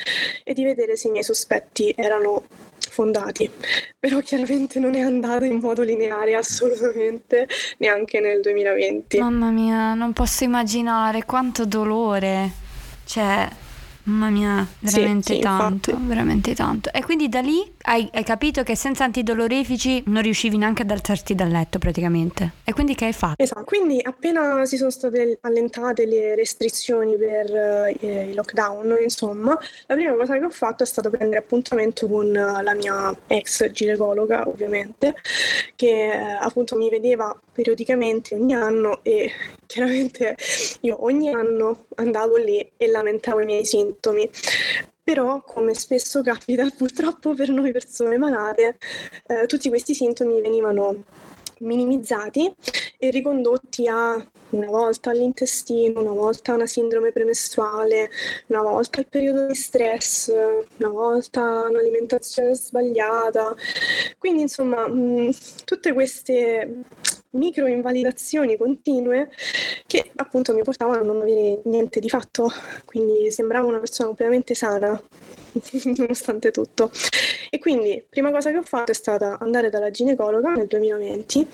e 0.44 0.52
di 0.54 0.64
vedere 0.64 0.96
se 0.96 1.08
i 1.08 1.10
miei 1.10 1.25
sospetti 1.25 1.92
erano 1.96 2.44
fondati, 2.90 3.50
però 3.99 4.18
chiaramente 4.20 4.78
non 4.78 4.94
è 4.94 5.00
andato 5.00 5.44
in 5.44 5.59
modo 5.59 5.82
lineare 5.82 6.35
assolutamente, 6.35 7.49
neanche 7.78 8.20
nel 8.20 8.40
2020. 8.40 9.18
Mamma 9.18 9.50
mia, 9.50 9.94
non 9.94 10.12
posso 10.12 10.44
immaginare 10.44 11.25
quanto 11.25 11.64
dolore. 11.64 12.50
Cioè, 13.04 13.49
Mamma 14.04 14.30
mia, 14.30 14.66
veramente 14.78 15.32
sì, 15.32 15.35
sì, 15.35 15.40
tanto, 15.40 15.90
infatti. 15.90 16.09
veramente 16.09 16.54
tanto. 16.54 16.92
E 16.92 17.02
quindi 17.04 17.28
da 17.28 17.40
lì 17.40 17.70
hai, 17.82 18.08
hai, 18.12 18.25
capito 18.25 18.62
che 18.62 18.76
senza 18.76 19.04
antidolorifici 19.04 20.02
non 20.06 20.22
riuscivi 20.22 20.56
neanche 20.56 20.82
ad 20.82 20.90
alzarti 20.90 21.34
dal 21.34 21.49
letto 21.49 21.78
praticamente. 21.78 22.52
E 22.64 22.72
quindi 22.72 22.94
che 22.94 23.06
hai 23.06 23.12
fatto? 23.12 23.42
Esatto, 23.42 23.64
quindi 23.64 24.00
appena 24.02 24.64
si 24.66 24.76
sono 24.76 24.90
state 24.90 25.38
allentate 25.42 26.06
le 26.06 26.34
restrizioni 26.34 27.16
per 27.16 27.54
eh, 28.00 28.28
il 28.28 28.34
lockdown, 28.34 28.99
insomma, 29.02 29.58
la 29.87 29.94
prima 29.94 30.14
cosa 30.14 30.38
che 30.38 30.44
ho 30.44 30.50
fatto 30.50 30.82
è 30.82 30.87
stato 30.87 31.10
prendere 31.10 31.40
appuntamento 31.40 32.06
con 32.06 32.30
la 32.30 32.75
mia 32.75 33.16
ex 33.26 33.70
ginecologa, 33.70 34.46
ovviamente, 34.46 35.14
che 35.75 36.12
eh, 36.12 36.37
appunto 36.38 36.76
mi 36.76 36.90
vedeva 36.90 37.34
periodicamente 37.52 38.34
ogni 38.34 38.54
anno 38.54 39.00
e 39.02 39.30
chiaramente 39.66 40.37
io 40.80 41.04
ogni 41.04 41.30
anno 41.30 41.87
andavo 41.96 42.37
lì 42.37 42.70
e 42.76 42.87
lamentavo 42.88 43.40
i 43.40 43.44
miei 43.46 43.64
sintomi. 43.64 44.28
Però, 45.02 45.42
come 45.42 45.75
spesso 45.75 46.23
capita, 46.23 46.69
purtroppo 46.76 47.35
per 47.35 47.49
noi 47.50 47.73
persone 47.73 48.16
malate, 48.19 48.78
eh, 49.26 49.47
tutti 49.47 49.69
questi 49.69 49.95
sintomi 49.95 50.40
venivano 50.40 51.04
minimizzati 51.61 52.52
e 52.99 53.11
ricondotti 53.11 53.87
a 53.87 54.14
una 54.50 54.66
volta 54.66 55.11
all'intestino, 55.11 56.00
una 56.00 56.12
volta 56.12 56.52
a 56.52 56.54
una 56.57 56.66
sindrome 56.66 57.12
premestruale, 57.12 58.11
una 58.47 58.62
volta 58.62 58.99
al 59.00 59.07
periodo 59.07 59.47
di 59.47 59.54
stress, 59.54 60.28
una 60.28 60.88
volta 60.88 61.66
un'alimentazione 61.69 62.54
sbagliata. 62.54 63.54
Quindi, 64.19 64.42
insomma, 64.42 64.87
mh, 64.88 65.35
tutte 65.64 65.92
queste 65.92 66.85
micro 67.32 67.66
invalidazioni 67.66 68.56
continue 68.56 69.30
che 69.87 70.10
appunto 70.16 70.54
mi 70.54 70.62
portavano 70.62 71.00
a 71.00 71.04
non 71.04 71.20
avere 71.20 71.60
niente 71.64 72.00
di 72.00 72.08
fatto, 72.08 72.50
quindi 72.84 73.30
sembravo 73.30 73.68
una 73.68 73.78
persona 73.78 74.08
completamente 74.08 74.54
sana 74.54 75.00
nonostante 75.97 76.50
tutto. 76.50 76.90
E 77.50 77.59
quindi, 77.59 78.02
prima 78.09 78.30
cosa 78.30 78.50
che 78.50 78.59
ho 78.59 78.62
fatto 78.62 78.92
è 78.92 78.95
stata 78.95 79.38
andare 79.40 79.71
dalla 79.71 79.90
ginecologa 79.90 80.50
nel 80.50 80.66
2020, 80.66 81.49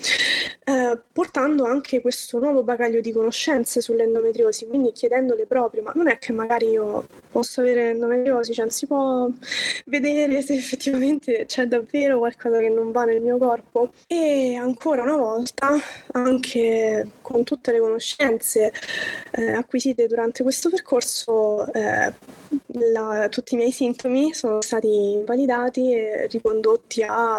eh, 0.65 0.99
portando 1.11 1.65
anche 1.65 2.01
questo 2.01 2.39
nuovo 2.39 2.61
bagaglio 2.61 3.01
di 3.01 3.11
conoscenze 3.11 3.81
sull'endometriosi, 3.81 4.67
quindi 4.67 4.91
chiedendole 4.91 5.45
proprio, 5.45 5.81
ma 5.81 5.91
non 5.95 6.07
è 6.07 6.17
che 6.19 6.33
magari 6.33 6.69
io 6.69 7.07
posso 7.31 7.61
avere 7.61 7.91
endometriosi, 7.91 8.53
cioè 8.53 8.69
si 8.69 8.85
può 8.85 9.27
vedere 9.85 10.41
se 10.41 10.53
effettivamente 10.55 11.45
c'è 11.45 11.65
davvero 11.65 12.19
qualcosa 12.19 12.59
che 12.59 12.69
non 12.69 12.91
va 12.91 13.05
nel 13.05 13.21
mio 13.21 13.37
corpo. 13.37 13.91
E 14.07 14.55
ancora 14.55 15.03
una 15.03 15.17
volta, 15.17 15.75
anche 16.11 17.07
con 17.21 17.43
tutte 17.43 17.71
le 17.71 17.79
conoscenze 17.79 18.71
eh, 19.31 19.51
acquisite 19.51 20.07
durante 20.07 20.43
questo 20.43 20.69
percorso, 20.69 21.71
eh, 21.73 22.13
la, 22.73 23.27
tutti 23.29 23.55
i 23.55 23.57
miei 23.57 23.71
sintomi 23.71 24.33
sono 24.33 24.61
stati 24.61 24.87
invalidati 24.87 25.93
e 25.93 26.27
ricondotti 26.27 27.03
a 27.03 27.37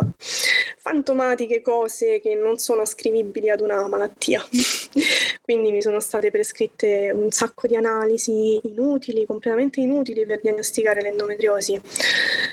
fantomatiche 0.78 1.60
cose 1.60 2.20
che 2.20 2.34
non 2.34 2.58
sono 2.58 2.82
ascrivibili 2.82 3.50
ad 3.50 3.60
una 3.60 3.86
malattia. 3.88 4.44
Quindi 5.42 5.72
mi 5.72 5.80
sono 5.80 6.00
state 6.00 6.30
prescritte 6.30 7.10
un 7.14 7.30
sacco 7.30 7.66
di 7.66 7.76
analisi 7.76 8.60
inutili, 8.62 9.26
completamente 9.26 9.80
inutili 9.80 10.26
per 10.26 10.40
diagnosticare 10.40 11.00
l'endometriosi. 11.00 11.80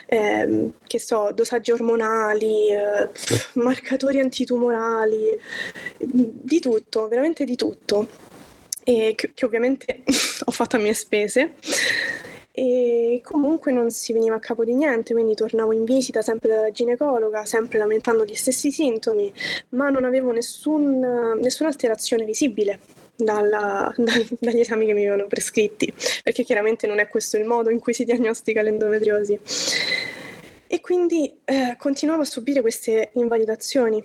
Eh, 0.08 0.70
che 0.86 1.00
so, 1.00 1.32
dosaggi 1.34 1.72
ormonali, 1.72 2.70
eh, 2.70 3.10
marcatori 3.54 4.20
antitumorali, 4.20 5.40
di 5.98 6.60
tutto, 6.60 7.08
veramente 7.08 7.44
di 7.44 7.56
tutto. 7.56 8.08
Che, 8.84 9.16
che 9.16 9.46
ovviamente 9.46 10.04
ho 10.46 10.52
fatto 10.52 10.76
a 10.76 10.80
mie 10.80 10.94
spese 10.94 11.56
e 12.56 13.20
comunque 13.22 13.74
non 13.74 13.92
si 13.92 14.14
veniva 14.14 14.36
a 14.36 14.40
capo 14.40 14.64
di 14.64 14.74
niente, 14.74 15.12
quindi 15.12 15.36
tornavo 15.36 15.74
in 15.74 15.84
visita 15.84 16.22
sempre 16.22 16.48
dalla 16.48 16.72
ginecologa, 16.72 17.44
sempre 17.44 17.78
lamentando 17.78 18.24
gli 18.24 18.34
stessi 18.34 18.72
sintomi, 18.72 19.32
ma 19.70 19.90
non 19.90 20.06
avevo 20.06 20.32
nessun, 20.32 21.00
nessuna 21.42 21.68
alterazione 21.70 22.24
visibile. 22.24 22.80
Dalla, 23.18 23.92
dal, 23.96 24.28
dagli 24.40 24.60
esami 24.60 24.86
che 24.86 24.94
mi 24.94 25.02
avevano 25.02 25.28
prescritti, 25.28 25.94
perché 26.24 26.44
chiaramente 26.44 26.88
non 26.88 27.00
è 27.00 27.08
questo 27.08 27.38
il 27.38 27.46
modo 27.46 27.70
in 27.70 27.80
cui 27.80 27.94
si 27.94 28.06
diagnostica 28.06 28.62
l'endometriosi. 28.62 29.40
E 30.68 30.82
quindi 30.82 31.34
eh, 31.44 31.76
continuavo 31.78 32.22
a 32.22 32.26
subire 32.26 32.62
queste 32.62 33.10
invalidazioni. 33.14 34.04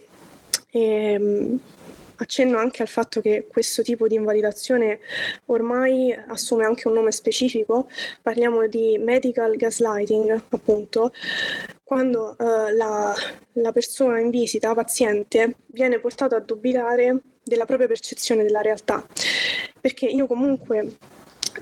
E, 0.70 0.80
ehm, 0.80 1.60
accenno 2.20 2.58
anche 2.58 2.82
al 2.82 2.88
fatto 2.88 3.20
che 3.20 3.46
questo 3.48 3.82
tipo 3.82 4.06
di 4.06 4.14
invalidazione 4.14 5.00
ormai 5.46 6.14
assume 6.28 6.64
anche 6.64 6.88
un 6.88 6.94
nome 6.94 7.12
specifico, 7.12 7.88
parliamo 8.22 8.66
di 8.66 8.98
medical 8.98 9.56
gaslighting, 9.56 10.42
appunto, 10.50 11.12
quando 11.82 12.36
uh, 12.38 12.74
la, 12.74 13.14
la 13.54 13.72
persona 13.72 14.20
in 14.20 14.30
visita, 14.30 14.74
paziente, 14.74 15.56
viene 15.66 15.98
portato 15.98 16.36
a 16.36 16.40
dubitare 16.40 17.20
della 17.42 17.64
propria 17.64 17.88
percezione 17.88 18.42
della 18.42 18.60
realtà. 18.60 19.04
Perché 19.80 20.06
io 20.06 20.26
comunque 20.26 20.96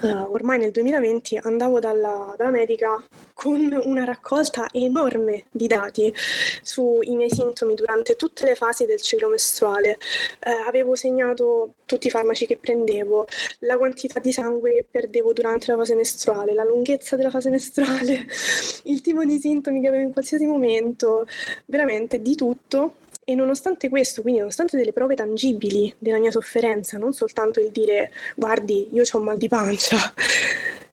uh, 0.02 0.06
ormai 0.06 0.58
nel 0.58 0.70
2020 0.70 1.38
andavo 1.42 1.78
dalla, 1.80 2.34
dalla, 2.36 2.50
medica 2.50 3.02
con 3.38 3.71
una 3.85 4.02
raccolta 4.02 4.66
enorme 4.73 5.45
di 5.52 5.68
dati 5.68 6.12
sui 6.61 7.14
miei 7.14 7.30
sintomi 7.30 7.76
durante 7.76 8.16
tutte 8.16 8.45
le 8.45 8.57
fasi 8.57 8.85
del 8.85 9.00
ciclo 9.00 9.28
mestruale. 9.28 9.97
Uh, 10.45 10.66
avevo 10.66 10.97
segnato 10.97 11.75
tutti 11.85 12.09
i 12.09 12.11
farmaci 12.11 12.47
che 12.47 12.57
prendevo, 12.57 13.28
la 13.61 13.78
quantità 13.78 14.18
di 14.18 14.33
sangue 14.33 14.73
che 14.73 14.87
perdevo 14.90 15.33
durante 15.33 15.71
la 15.71 15.76
fase 15.76 15.95
mestruale, 15.95 16.52
la 16.52 16.64
lunghezza 16.64 17.14
della 17.14 17.30
fase 17.30 17.49
mestruale, 17.50 18.26
il 18.85 19.00
tipo 19.02 19.25
di 19.25 19.38
sintomi 19.38 19.83
che 19.83 19.87
avevo 19.87 20.02
in 20.02 20.12
qualsiasi 20.12 20.45
momento, 20.45 21.25
veramente 21.66 22.21
di 22.21 22.35
tutto 22.35 22.97
e 23.23 23.37
nonostante 23.37 23.88
questo, 23.88 24.21
quindi 24.21 24.40
nonostante 24.40 24.76
delle 24.76 24.92
prove 24.92 25.14
tangibili 25.14 25.95
della 25.97 26.18
mia 26.18 26.33
sofferenza, 26.33 26.99
non 26.99 27.12
soltanto 27.12 27.61
il 27.61 27.71
dire 27.71 28.11
guardi, 28.35 28.88
io 28.90 29.04
ho 29.09 29.21
mal 29.21 29.37
di 29.37 29.47
pancia, 29.47 30.12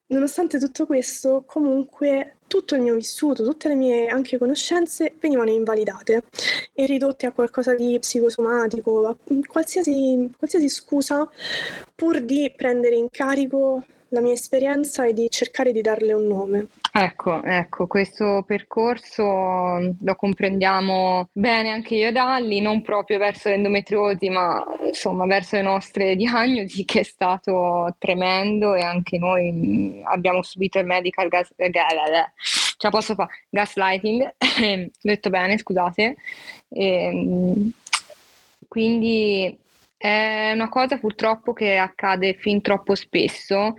nonostante 0.08 0.58
tutto 0.58 0.86
questo, 0.86 1.44
comunque 1.46 2.36
tutto 2.46 2.74
il 2.74 2.82
mio 2.82 2.94
vissuto, 2.94 3.44
tutte 3.44 3.68
le 3.68 3.74
mie 3.74 4.06
anche 4.06 4.38
conoscenze 4.38 5.14
venivano 5.18 5.50
invalidate 5.50 6.24
e 6.72 6.86
ridotte 6.86 7.26
a 7.26 7.32
qualcosa 7.32 7.74
di 7.74 7.98
psicosomatico, 7.98 9.08
a 9.08 9.16
qualsiasi, 9.46 10.30
qualsiasi 10.36 10.68
scusa 10.68 11.28
pur 11.94 12.20
di 12.20 12.52
prendere 12.54 12.96
in 12.96 13.08
carico 13.10 13.84
la 14.08 14.20
mia 14.20 14.32
esperienza 14.32 15.04
e 15.04 15.12
di 15.12 15.28
cercare 15.30 15.72
di 15.72 15.80
darle 15.80 16.12
un 16.12 16.26
nome. 16.26 16.66
Ecco, 16.92 17.42
ecco, 17.42 17.86
questo 17.86 18.42
percorso 18.46 19.22
lo 20.00 20.14
comprendiamo 20.16 21.28
bene 21.32 21.70
anche 21.70 21.96
io 21.96 22.08
e 22.08 22.12
Dalli, 22.12 22.60
non 22.60 22.80
proprio 22.80 23.18
verso 23.18 23.50
l'endometriosi, 23.50 24.30
ma 24.30 24.64
insomma 24.86 25.26
verso 25.26 25.56
le 25.56 25.62
nostre 25.62 26.16
diagnosi, 26.16 26.84
che 26.84 27.00
è 27.00 27.04
stato 27.04 27.94
tremendo 27.98 28.74
e 28.74 28.82
anche 28.82 29.18
noi 29.18 30.00
abbiamo 30.04 30.42
subito 30.42 30.78
il 30.78 30.86
medical 30.86 31.28
gas, 31.28 31.52
la 31.56 32.90
posso 32.90 33.14
fare, 33.14 33.30
gaslighting, 33.50 34.34
detto 35.00 35.30
bene, 35.30 35.58
scusate. 35.58 36.16
E, 36.68 36.86
ehm, 36.86 37.72
quindi 38.68 39.58
è 40.06 40.52
una 40.52 40.68
cosa 40.68 40.98
purtroppo 40.98 41.52
che 41.52 41.76
accade 41.76 42.34
fin 42.34 42.60
troppo 42.60 42.94
spesso 42.94 43.74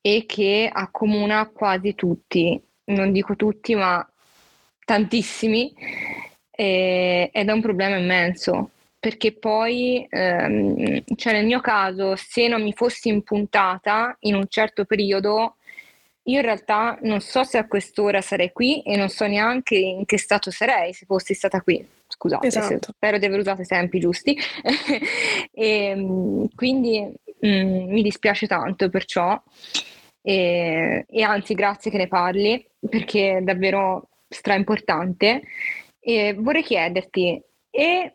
e 0.00 0.24
che 0.26 0.68
accomuna 0.72 1.48
quasi 1.48 1.94
tutti, 1.94 2.60
non 2.86 3.12
dico 3.12 3.36
tutti, 3.36 3.74
ma 3.76 4.04
tantissimi, 4.84 5.72
e, 6.50 7.30
ed 7.32 7.48
è 7.48 7.52
un 7.52 7.60
problema 7.60 7.96
immenso. 7.96 8.70
Perché 8.98 9.32
poi, 9.32 10.06
ehm, 10.08 11.02
cioè 11.16 11.32
nel 11.32 11.46
mio 11.46 11.60
caso, 11.60 12.14
se 12.16 12.48
non 12.48 12.62
mi 12.62 12.72
fossi 12.72 13.08
impuntata 13.08 14.16
in 14.20 14.34
un 14.34 14.46
certo 14.48 14.84
periodo, 14.84 15.56
io 16.24 16.38
in 16.38 16.44
realtà 16.44 16.98
non 17.02 17.20
so 17.20 17.42
se 17.44 17.58
a 17.58 17.66
quest'ora 17.66 18.20
sarei 18.20 18.52
qui 18.52 18.82
e 18.82 18.96
non 18.96 19.08
so 19.08 19.26
neanche 19.26 19.76
in 19.76 20.04
che 20.04 20.18
stato 20.18 20.50
sarei 20.50 20.92
se 20.92 21.04
fossi 21.06 21.34
stata 21.34 21.60
qui. 21.62 21.84
Scusate, 22.22 22.46
esatto. 22.46 22.92
spero 22.94 23.18
di 23.18 23.26
aver 23.26 23.40
usato 23.40 23.62
esempi 23.62 23.98
giusti. 23.98 24.38
e, 25.50 25.74
ehm, 25.90 26.48
quindi 26.54 27.00
mh, 27.00 27.48
mm, 27.48 27.90
mi 27.90 28.02
dispiace 28.02 28.46
tanto 28.46 28.88
perciò. 28.88 29.40
E, 30.22 31.04
e, 31.08 31.22
anzi, 31.22 31.54
grazie 31.54 31.90
che 31.90 31.96
ne 31.96 32.06
parli 32.06 32.64
perché 32.88 33.38
è 33.38 33.40
davvero 33.40 34.08
stra 34.28 34.54
importante. 34.54 35.42
E 35.98 36.34
vorrei 36.38 36.62
chiederti, 36.62 37.42
e 37.70 38.12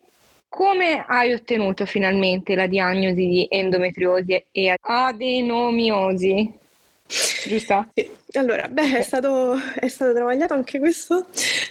come 0.47 1.03
hai 1.05 1.33
ottenuto 1.33 1.85
finalmente 1.85 2.55
la 2.55 2.67
diagnosi 2.67 3.15
di 3.15 3.45
endometriosi 3.49 4.41
e 4.51 4.75
adenomiosi? 4.79 6.65
Giusto? 7.07 7.87
Sì. 7.93 8.09
Allora, 8.33 8.67
beh, 8.67 8.97
è 8.97 9.01
stato, 9.01 9.55
è 9.79 9.87
stato 9.87 10.13
travagliato 10.13 10.53
anche 10.53 10.79
questo 10.79 11.27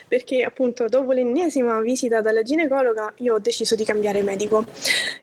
perché 0.09 0.43
appunto 0.43 0.87
dopo 0.89 1.13
l'ennesima 1.13 1.81
visita 1.81 2.23
dalla 2.23 2.43
ginecologa 2.43 3.13
io 3.19 3.35
ho 3.35 3.39
deciso 3.39 3.75
di 3.75 3.85
cambiare 3.85 4.23
medico 4.23 4.65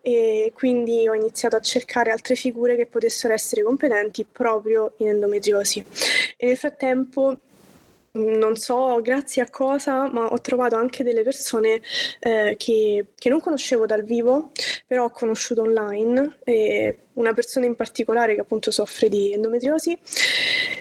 e 0.02 0.52
quindi 0.54 1.08
ho 1.08 1.16
iniziato 1.16 1.56
a 1.56 1.60
cercare 1.60 2.12
altre 2.12 2.36
figure 2.36 2.76
che 2.76 2.86
potessero 2.86 3.34
essere 3.34 3.64
competenti 3.64 4.26
proprio 4.32 4.94
in 4.98 5.08
endometriosi. 5.10 5.84
E 6.38 6.46
nel 6.46 6.58
frattempo 6.58 7.38
non 8.16 8.56
so 8.58 9.02
grazie 9.02 9.42
a 9.42 9.50
cosa, 9.50 10.08
ma 10.12 10.28
ho 10.28 10.40
trovato 10.40 10.76
anche 10.76 11.04
delle 11.04 11.24
persone 11.24 11.82
eh, 12.20 12.56
che, 12.60 13.08
che, 13.16 13.30
non 13.30 13.40
conoscevo 13.40 13.88
dal 13.88 14.04
vivo, 14.04 14.52
però 14.86 15.06
ho 15.06 15.10
conosciuto 15.10 15.64
online, 15.64 16.38
e 16.44 16.98
una 17.14 17.34
persona 17.34 17.66
in 17.66 17.76
particolare 17.76 18.36
che 18.36 18.42
appunto 18.42 18.72
soffre 18.72 19.10
di 19.10 19.34
endometriosi, 19.34 19.98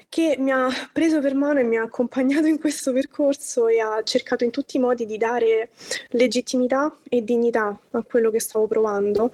che 0.09 0.37
mi 0.39 0.51
ha 0.51 0.69
preso 0.93 1.21
per 1.21 1.35
mano 1.35 1.61
e 1.61 1.63
mi 1.63 1.79
ha 1.79 1.83
accompagnato 1.83 2.47
in 2.47 2.59
questo 2.59 2.93
percorso 2.93 3.69
e 3.69 3.81
ha 3.81 4.03
cercato 4.03 4.45
in 4.45 4.51
tutti 4.51 4.77
i 4.77 4.81
modi 4.81 5.07
di 5.07 5.17
dare 5.17 5.71
legittimità 6.11 6.95
e 7.09 7.25
dignità 7.25 7.79
a 7.93 8.03
quello 8.03 8.31
che 8.31 8.41
stavo 8.41 8.67
provando, 8.67 9.33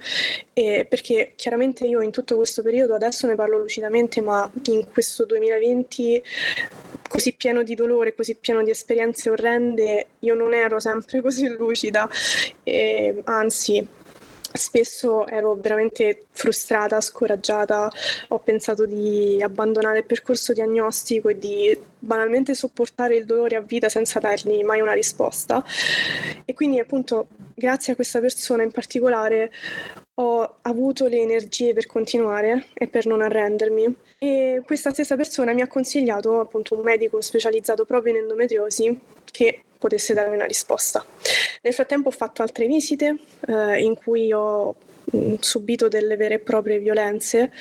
e 0.53 0.85
perché 0.89 1.33
chiaramente 1.35 1.85
io 1.85 2.01
in 2.01 2.11
tutto 2.11 2.35
questo 2.35 2.61
periodo, 2.61 2.95
adesso 2.95 3.27
ne 3.27 3.35
parlo 3.35 3.57
lucidamente, 3.57 4.21
ma 4.21 4.49
in 4.67 4.87
questo 4.89 5.25
2020 5.25 6.23
così 7.09 7.33
pieno 7.33 7.63
di 7.63 7.75
dolore, 7.75 8.13
così 8.15 8.35
pieno 8.35 8.63
di 8.63 8.69
esperienze 8.69 9.29
orrende, 9.29 10.07
io 10.19 10.35
non 10.35 10.53
ero 10.53 10.79
sempre 10.79 11.19
così 11.21 11.47
lucida, 11.49 12.09
e, 12.63 13.21
anzi 13.25 13.85
spesso 14.53 15.27
ero 15.27 15.55
veramente 15.55 16.25
frustrata, 16.31 17.01
scoraggiata, 17.01 17.91
ho 18.29 18.39
pensato 18.39 18.85
di 18.85 19.41
abbandonare 19.41 19.99
il 19.99 20.05
percorso 20.05 20.53
diagnostico 20.53 21.29
e 21.29 21.37
di 21.37 21.77
banalmente 21.99 22.55
sopportare 22.55 23.15
il 23.15 23.25
dolore 23.25 23.55
a 23.55 23.61
vita 23.61 23.89
senza 23.89 24.19
dargli 24.19 24.63
mai 24.63 24.81
una 24.81 24.93
risposta. 24.93 25.63
E 26.45 26.53
quindi 26.53 26.79
appunto 26.79 27.27
grazie 27.53 27.93
a 27.93 27.95
questa 27.95 28.19
persona 28.19 28.63
in 28.63 28.71
particolare 28.71 29.51
ho 30.15 30.57
avuto 30.63 31.07
le 31.07 31.21
energie 31.21 31.73
per 31.73 31.85
continuare 31.85 32.67
e 32.73 32.87
per 32.87 33.05
non 33.05 33.21
arrendermi. 33.21 33.95
E 34.17 34.61
questa 34.65 34.91
stessa 34.91 35.15
persona 35.15 35.53
mi 35.53 35.61
ha 35.61 35.67
consigliato 35.67 36.39
appunto 36.41 36.75
un 36.75 36.81
medico 36.81 37.21
specializzato 37.21 37.85
proprio 37.85 38.13
in 38.13 38.21
endometriosi 38.21 38.99
che 39.31 39.63
potesse 39.79 40.13
darmi 40.13 40.35
una 40.35 40.45
risposta. 40.45 41.03
Nel 41.63 41.73
frattempo 41.73 42.09
ho 42.09 42.11
fatto 42.11 42.43
altre 42.43 42.67
visite 42.67 43.15
eh, 43.47 43.81
in 43.81 43.95
cui 43.95 44.31
ho 44.31 44.75
mh, 45.05 45.35
subito 45.39 45.87
delle 45.87 46.17
vere 46.17 46.35
e 46.35 46.39
proprie 46.39 46.79
violenze 46.79 47.51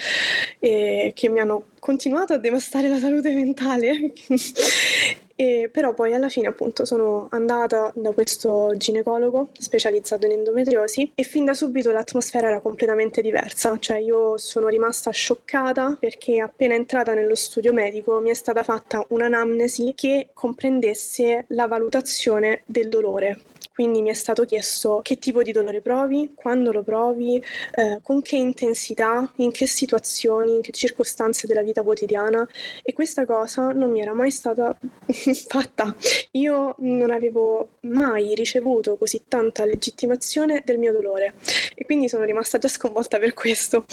eh, 0.59 1.13
che 1.15 1.29
mi 1.29 1.41
hanno 1.41 1.69
continuato 1.79 2.35
a 2.35 2.39
devastare 2.39 2.89
la 2.89 2.99
salute 2.99 3.33
mentale 3.33 4.13
E 5.41 5.71
però 5.73 5.95
poi 5.95 6.15
alla 6.15 6.29
fine 6.29 6.49
appunto 6.49 6.85
sono 6.85 7.29
andata 7.31 7.93
da 7.95 8.11
questo 8.11 8.75
ginecologo 8.77 9.51
specializzato 9.57 10.27
in 10.27 10.33
endometriosi 10.33 11.13
e 11.15 11.23
fin 11.23 11.45
da 11.45 11.55
subito 11.55 11.93
l'atmosfera 11.93 12.49
era 12.49 12.61
completamente 12.61 13.23
diversa, 13.23 13.79
cioè 13.79 13.99
io 13.99 14.37
sono 14.37 14.67
rimasta 14.67 15.13
scioccata 15.13 15.97
perché 16.01 16.41
appena 16.41 16.75
entrata 16.75 17.15
nello 17.15 17.37
studio 17.37 17.73
medico 17.73 18.19
mi 18.19 18.31
è 18.31 18.35
stata 18.35 18.65
fatta 18.65 19.05
un'anamnesi 19.11 19.93
che 19.95 20.31
comprendesse 20.35 21.45
la 21.51 21.69
valutazione 21.69 22.63
del 22.67 22.89
dolore 22.89 23.39
quindi 23.79 24.03
mi 24.03 24.09
è 24.09 24.15
stato 24.15 24.45
chiesto 24.45 24.99
che 25.05 25.19
tipo 25.19 25.41
di 25.45 25.53
dolore 25.53 25.81
provi, 25.81 26.33
quando 26.35 26.73
lo 26.73 26.83
provi, 26.83 27.41
eh, 27.77 28.01
con 28.03 28.23
che 28.23 28.35
intensità, 28.35 29.33
in 29.37 29.53
che 29.53 29.69
situazioni, 29.69 30.57
in 30.57 30.63
che 30.63 30.73
circostanze 30.73 31.47
della 31.47 31.63
vita 31.63 31.85
quotidiana. 31.85 32.45
E 32.83 32.93
questa 32.93 33.25
cosa 33.25 33.71
non 33.71 33.93
mi 33.93 34.01
era 34.01 34.15
mai 34.15 34.33
stata 34.33 34.77
fatta. 35.47 35.95
Io 36.33 36.75
non 36.79 37.13
avevo 37.13 37.77
mai 37.83 38.35
ricevuto 38.35 38.97
così 38.97 39.23
tanta 39.29 39.65
legittimazione 39.65 40.63
del 40.65 40.79
mio 40.79 40.91
dolore. 40.91 41.35
E 41.77 41.85
quindi 41.85 42.09
sono 42.09 42.25
rimasta 42.25 42.59
già 42.59 42.67
sconvolta 42.67 43.21
per 43.21 43.33
questo, 43.33 43.85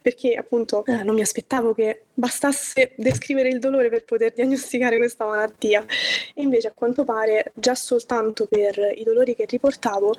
perché 0.00 0.32
appunto 0.32 0.82
eh, 0.86 1.02
non 1.02 1.14
mi 1.14 1.20
aspettavo 1.20 1.74
che 1.74 2.04
bastasse 2.14 2.94
descrivere 2.96 3.50
il 3.50 3.58
dolore 3.58 3.90
per 3.90 4.04
poter 4.04 4.32
diagnosticare 4.32 4.96
questa 4.96 5.26
malattia. 5.26 5.84
E 6.34 6.42
invece 6.42 6.68
a 6.68 6.72
quanto 6.74 7.04
pare 7.04 7.52
già 7.54 7.74
soltanto 7.74 8.46
per 8.46 8.78
i 8.96 9.04
dolori 9.04 9.25
che 9.34 9.46
riportavo 9.46 10.14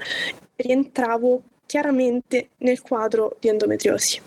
rientravo 0.55 1.41
chiaramente 1.65 2.49
nel 2.57 2.81
quadro 2.81 3.35
di 3.39 3.49
endometriosi. 3.49 4.21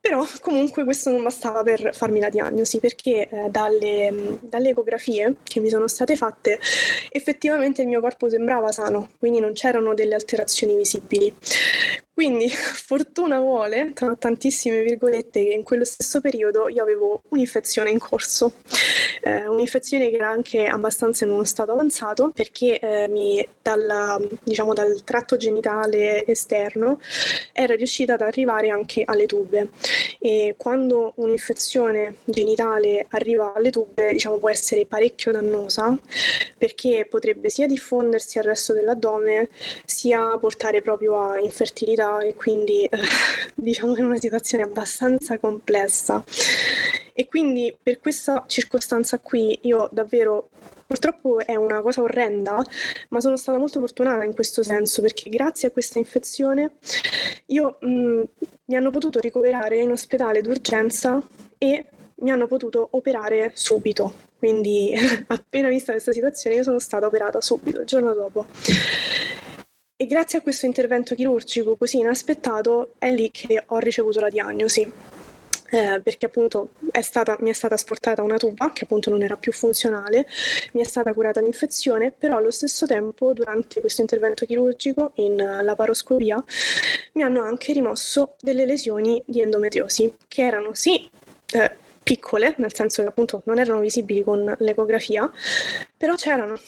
Però 0.00 0.24
comunque 0.40 0.84
questo 0.84 1.10
non 1.10 1.24
bastava 1.24 1.64
per 1.64 1.90
farmi 1.92 2.20
la 2.20 2.30
diagnosi 2.30 2.78
perché 2.78 3.28
eh, 3.28 3.48
dalle, 3.50 4.38
dalle, 4.40 4.68
ecografie 4.68 5.34
che 5.42 5.58
mi 5.58 5.68
sono 5.68 5.88
state 5.88 6.14
fatte 6.14 6.60
effettivamente 7.10 7.82
il 7.82 7.88
mio 7.88 8.00
corpo 8.00 8.28
sembrava 8.28 8.70
sano, 8.70 9.10
quindi 9.18 9.40
non 9.40 9.52
c'erano 9.52 9.94
delle 9.94 10.14
alterazioni 10.14 10.76
visibili. 10.76 11.34
Quindi 12.16 12.48
fortuna 12.48 13.38
vuole, 13.40 13.92
tra 13.92 14.16
tantissime 14.16 14.80
virgolette, 14.80 15.44
che 15.44 15.52
in 15.52 15.62
quello 15.62 15.84
stesso 15.84 16.22
periodo 16.22 16.66
io 16.70 16.82
avevo 16.82 17.20
un'infezione 17.28 17.90
in 17.90 17.98
corso, 17.98 18.54
eh, 19.20 19.46
un'infezione 19.46 20.08
che 20.08 20.16
era 20.16 20.30
anche 20.30 20.64
abbastanza 20.64 21.26
in 21.26 21.32
uno 21.32 21.44
stato 21.44 21.72
avanzato 21.72 22.30
perché 22.30 22.78
eh, 22.78 23.06
mi, 23.08 23.46
dalla, 23.60 24.18
diciamo, 24.42 24.72
dal 24.72 25.04
tratto 25.04 25.36
genitale 25.36 26.24
esterno 26.24 27.00
era 27.52 27.74
riuscita 27.74 28.14
ad 28.14 28.22
arrivare 28.22 28.70
anche 28.70 29.02
alle 29.04 29.26
tube. 29.26 29.68
E 30.18 30.54
quando 30.56 31.12
un'infezione 31.16 32.16
genitale 32.24 33.04
arriva 33.10 33.52
alle 33.54 33.68
tube 33.70 34.12
diciamo, 34.12 34.38
può 34.38 34.48
essere 34.48 34.86
parecchio 34.86 35.32
dannosa 35.32 35.94
perché 36.56 37.06
potrebbe 37.10 37.50
sia 37.50 37.66
diffondersi 37.66 38.38
al 38.38 38.44
resto 38.44 38.72
dell'addome 38.72 39.50
sia 39.84 40.38
portare 40.38 40.80
proprio 40.80 41.20
a 41.20 41.38
infertilità 41.38 42.04
e 42.20 42.34
quindi 42.34 42.88
diciamo 43.54 43.96
in 43.96 44.04
una 44.04 44.18
situazione 44.18 44.64
abbastanza 44.64 45.38
complessa. 45.38 46.22
E 47.12 47.26
quindi 47.26 47.74
per 47.82 47.98
questa 47.98 48.44
circostanza 48.46 49.18
qui 49.18 49.58
io 49.62 49.88
davvero 49.90 50.50
Purtroppo 50.86 51.44
è 51.44 51.56
una 51.56 51.80
cosa 51.82 52.00
orrenda, 52.02 52.64
ma 53.08 53.20
sono 53.20 53.36
stata 53.36 53.58
molto 53.58 53.80
fortunata 53.80 54.22
in 54.22 54.34
questo 54.34 54.62
senso 54.62 55.02
perché 55.02 55.28
grazie 55.28 55.66
a 55.68 55.70
questa 55.72 55.98
infezione 55.98 56.74
io 57.46 57.78
mh, 57.80 58.22
mi 58.66 58.76
hanno 58.76 58.90
potuto 58.90 59.18
ricoverare 59.18 59.78
in 59.78 59.90
ospedale 59.90 60.42
d'urgenza 60.42 61.20
e 61.58 61.86
mi 62.18 62.30
hanno 62.30 62.46
potuto 62.46 62.86
operare 62.92 63.50
subito. 63.54 64.14
Quindi 64.38 64.94
appena 65.26 65.68
vista 65.68 65.90
questa 65.90 66.12
situazione 66.12 66.56
io 66.56 66.62
sono 66.62 66.78
stata 66.78 67.06
operata 67.06 67.40
subito, 67.40 67.80
il 67.80 67.86
giorno 67.86 68.14
dopo. 68.14 68.46
E 69.98 70.04
grazie 70.06 70.40
a 70.40 70.42
questo 70.42 70.66
intervento 70.66 71.14
chirurgico 71.14 71.74
così 71.74 71.96
inaspettato 71.96 72.92
è 72.98 73.10
lì 73.10 73.30
che 73.30 73.62
ho 73.64 73.78
ricevuto 73.78 74.20
la 74.20 74.28
diagnosi 74.28 74.82
eh, 75.70 76.00
perché 76.02 76.26
appunto 76.26 76.72
è 76.90 77.00
stata, 77.00 77.38
mi 77.40 77.48
è 77.48 77.54
stata 77.54 77.72
asportata 77.74 78.22
una 78.22 78.36
tuba 78.36 78.72
che 78.72 78.84
appunto 78.84 79.08
non 79.08 79.22
era 79.22 79.38
più 79.38 79.52
funzionale, 79.52 80.26
mi 80.72 80.82
è 80.82 80.84
stata 80.84 81.14
curata 81.14 81.40
l'infezione, 81.40 82.12
però 82.12 82.36
allo 82.36 82.50
stesso 82.50 82.84
tempo 82.84 83.32
durante 83.32 83.80
questo 83.80 84.02
intervento 84.02 84.44
chirurgico 84.44 85.12
in 85.14 85.36
laparoscopia 85.36 86.44
mi 87.12 87.22
hanno 87.22 87.42
anche 87.42 87.72
rimosso 87.72 88.36
delle 88.40 88.66
lesioni 88.66 89.22
di 89.24 89.40
endometriosi 89.40 90.14
che 90.28 90.42
erano 90.42 90.74
sì 90.74 91.08
eh, 91.54 91.76
piccole, 92.02 92.54
nel 92.58 92.74
senso 92.74 93.00
che 93.00 93.08
appunto 93.08 93.40
non 93.46 93.58
erano 93.58 93.80
visibili 93.80 94.22
con 94.22 94.54
l'ecografia, 94.58 95.30
però 95.96 96.14
c'erano. 96.16 96.60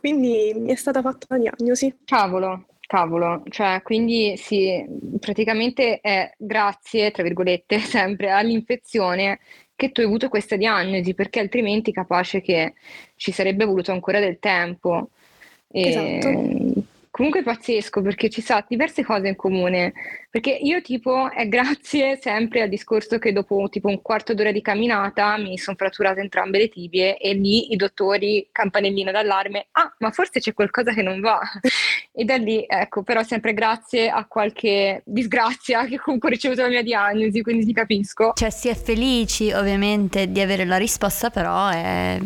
Quindi 0.00 0.54
mi 0.56 0.72
è 0.72 0.76
stata 0.76 1.02
fatta 1.02 1.26
la 1.28 1.38
diagnosi. 1.38 1.94
Cavolo, 2.06 2.64
Cavolo, 2.86 3.42
cioè 3.50 3.82
quindi 3.82 4.34
sì, 4.38 4.82
praticamente 5.20 6.00
è 6.00 6.32
grazie, 6.38 7.10
tra 7.10 7.22
virgolette, 7.22 7.78
sempre 7.84 8.30
all'infezione 8.30 9.40
che 9.76 9.92
tu 9.92 10.00
hai 10.00 10.06
avuto 10.06 10.30
questa 10.30 10.56
diagnosi, 10.56 11.12
perché 11.12 11.40
altrimenti 11.40 11.92
capace 11.92 12.40
che 12.40 12.72
ci 13.16 13.30
sarebbe 13.30 13.66
voluto 13.66 13.92
ancora 13.92 14.20
del 14.20 14.38
tempo. 14.38 15.10
E, 15.70 15.88
esatto. 15.88 16.79
Comunque 17.20 17.42
è 17.42 17.44
pazzesco 17.44 18.00
perché 18.00 18.30
ci 18.30 18.40
sa 18.40 18.64
diverse 18.66 19.04
cose 19.04 19.28
in 19.28 19.36
comune, 19.36 19.92
perché 20.30 20.52
io 20.52 20.80
tipo 20.80 21.30
è 21.30 21.46
grazie 21.48 22.16
sempre 22.18 22.62
al 22.62 22.70
discorso 22.70 23.18
che 23.18 23.34
dopo 23.34 23.68
tipo 23.68 23.88
un 23.88 24.00
quarto 24.00 24.32
d'ora 24.32 24.52
di 24.52 24.62
camminata 24.62 25.36
mi 25.36 25.58
sono 25.58 25.76
fratturate 25.76 26.20
entrambe 26.20 26.56
le 26.56 26.70
tibie 26.70 27.18
e 27.18 27.34
lì 27.34 27.74
i 27.74 27.76
dottori 27.76 28.48
campanellino 28.50 29.10
d'allarme, 29.10 29.66
ah 29.72 29.94
ma 29.98 30.10
forse 30.12 30.40
c'è 30.40 30.54
qualcosa 30.54 30.94
che 30.94 31.02
non 31.02 31.20
va 31.20 31.40
e 32.10 32.24
da 32.24 32.36
lì 32.36 32.64
ecco 32.66 33.02
però 33.02 33.22
sempre 33.22 33.52
grazie 33.52 34.08
a 34.08 34.24
qualche 34.24 35.02
disgrazia 35.04 35.84
che 35.84 35.98
comunque 35.98 36.30
ho 36.30 36.32
ricevuto 36.32 36.62
la 36.62 36.68
mia 36.68 36.82
diagnosi, 36.82 37.42
quindi 37.42 37.66
ti 37.66 37.74
capisco. 37.74 38.32
Cioè 38.34 38.48
si 38.48 38.68
è 38.68 38.74
felici 38.74 39.52
ovviamente 39.52 40.32
di 40.32 40.40
avere 40.40 40.64
la 40.64 40.78
risposta 40.78 41.28
però 41.28 41.68
è 41.68 42.18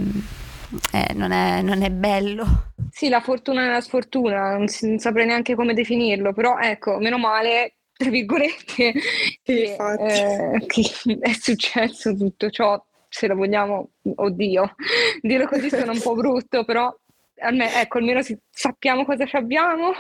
eh, 0.93 1.13
non, 1.15 1.33
è, 1.33 1.63
non, 1.63 1.83
è, 1.83 1.91
bello. 1.91 2.73
Sì, 2.91 3.09
la 3.09 3.21
fortuna 3.21 3.65
e 3.65 3.69
la 3.69 3.81
sfortuna, 3.81 4.57
non, 4.57 4.69
si, 4.69 4.89
non, 4.89 4.99
saprei 4.99 5.27
neanche 5.27 5.55
come 5.55 5.75
definirlo, 5.75 6.33
però 6.33 6.59
ecco, 6.59 6.99
meno 6.99 7.19
male, 7.19 7.77
tra 7.97 8.11
virgolette, 8.11 8.93
che, 9.43 9.77
eh, 9.77 10.65
che 10.67 11.19
è 11.21 11.33
successo 11.33 12.15
tutto 12.15 12.51
ciò, 12.51 12.83
se 13.09 13.27
lo 13.27 13.37
vogliamo, 13.37 13.91
oddio, 14.15 14.75
dirlo 15.21 15.47
così 15.47 15.69
sono 15.69 15.93
un 15.93 16.01
po' 16.01 16.15
brutto, 16.17 16.65
però 16.65 16.95
almeno, 17.41 17.71
ecco, 17.75 17.99
almeno 17.99 18.23
si, 18.23 18.37
sappiamo 18.51 19.05
cosa 19.05 19.25
ci 19.27 19.37
abbiamo. 19.37 19.93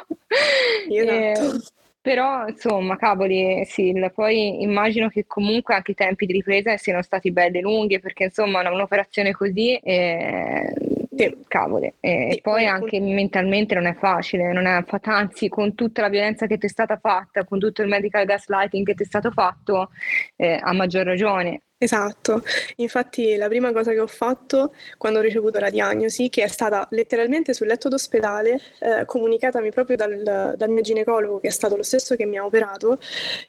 Esatto. 0.88 1.82
Però, 2.04 2.46
insomma, 2.46 2.96
cavoli, 2.98 3.64
sì, 3.64 3.94
poi 4.12 4.60
immagino 4.62 5.08
che 5.08 5.24
comunque 5.26 5.74
anche 5.74 5.92
i 5.92 5.94
tempi 5.94 6.26
di 6.26 6.34
ripresa 6.34 6.76
siano 6.76 7.00
stati 7.00 7.30
belli 7.32 7.62
lunghi, 7.62 7.98
perché 7.98 8.24
insomma 8.24 8.60
un'operazione 8.70 9.32
così, 9.32 9.74
eh, 9.76 10.70
sì, 11.16 11.34
cavoli, 11.48 11.90
e 12.00 12.28
sì, 12.32 12.40
poi 12.42 12.66
anche 12.66 13.00
mentalmente 13.00 13.74
non 13.74 13.86
è 13.86 13.94
facile, 13.94 14.52
non 14.52 14.66
è, 14.66 14.84
anzi 15.04 15.48
con 15.48 15.74
tutta 15.74 16.02
la 16.02 16.10
violenza 16.10 16.46
che 16.46 16.58
ti 16.58 16.66
è 16.66 16.68
stata 16.68 16.98
fatta, 16.98 17.44
con 17.46 17.58
tutto 17.58 17.80
il 17.80 17.88
medical 17.88 18.26
gaslighting 18.26 18.84
che 18.84 18.94
ti 18.94 19.02
è 19.04 19.06
stato 19.06 19.30
fatto, 19.30 19.88
eh, 20.36 20.58
a 20.60 20.74
maggior 20.74 21.06
ragione. 21.06 21.62
Esatto, 21.84 22.42
infatti 22.76 23.36
la 23.36 23.46
prima 23.46 23.70
cosa 23.70 23.92
che 23.92 24.00
ho 24.00 24.06
fatto 24.06 24.72
quando 24.96 25.18
ho 25.18 25.22
ricevuto 25.22 25.58
la 25.58 25.68
diagnosi, 25.68 26.30
che 26.30 26.42
è 26.42 26.46
stata 26.46 26.88
letteralmente 26.92 27.52
sul 27.52 27.66
letto 27.66 27.90
d'ospedale, 27.90 28.58
eh, 28.78 29.04
comunicatami 29.04 29.70
proprio 29.70 29.96
dal, 29.96 30.54
dal, 30.56 30.70
mio 30.70 30.80
ginecologo, 30.80 31.40
che 31.40 31.48
è 31.48 31.50
stato 31.50 31.76
lo 31.76 31.82
stesso 31.82 32.16
che 32.16 32.24
mi 32.24 32.38
ha 32.38 32.44
operato, 32.46 32.98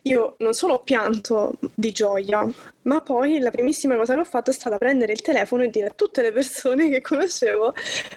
io 0.02 0.36
non 0.39 0.54
solo 0.54 0.74
ho 0.74 0.80
pianto 0.84 1.54
di 1.74 1.93
gioia, 1.93 2.45
ma 2.86 3.02
poi 3.02 3.39
la 3.39 3.52
primissima 3.52 3.95
cosa 3.95 4.13
che 4.13 4.19
ho 4.19 4.26
fatto 4.26 4.52
è 4.52 4.54
stata 4.54 4.78
prendere 4.78 5.13
il 5.13 5.21
telefono 5.21 5.63
e 5.63 5.69
dire 5.69 5.88
a 5.88 5.93
tutte 5.95 6.21
le 6.21 6.32
persone 6.32 6.89
che 6.89 7.02
conoscevo 7.02 7.74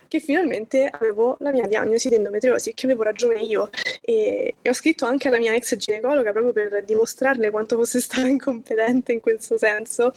che 0.09 0.21
finalmente 0.21 0.89
avevo 0.91 1.37
la 1.41 1.53
mia 1.53 1.67
diagnosi 1.67 2.09
di 2.09 2.17
endometriosi, 2.17 2.75
che 2.75 2.87
avevo 2.87 3.03
ragione 3.03 3.41
io. 3.41 3.71
E, 4.03 4.57
e 4.61 4.69
ho 4.69 4.73
scritto 4.73 5.07
anche 5.07 5.29
alla 5.29 5.39
mia 5.39 5.55
ex 5.55 5.77
ginecologa 5.77 6.33
proprio 6.33 6.53
per 6.53 6.85
dimostrarle 6.85 7.51
quanto 7.51 7.77
fosse 7.77 8.01
stata 8.01 8.27
incompetente 8.29 9.13
in 9.13 9.21
questo 9.21 9.57
senso. 9.59 10.08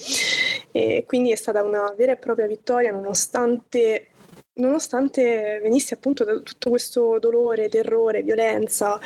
E 0.72 1.04
quindi 1.06 1.32
è 1.32 1.36
stata 1.36 1.64
una 1.64 1.94
vera 1.96 2.14
e 2.14 2.18
propria 2.18 2.48
vittoria 2.48 2.92
nonostante 2.92 4.08
nonostante 4.54 5.60
venisse 5.62 5.94
appunto 5.96 6.24
da 6.24 6.38
tutto 6.40 6.70
questo 6.70 7.18
dolore, 7.20 7.70
terrore, 7.70 8.22
violenza, 8.22 9.00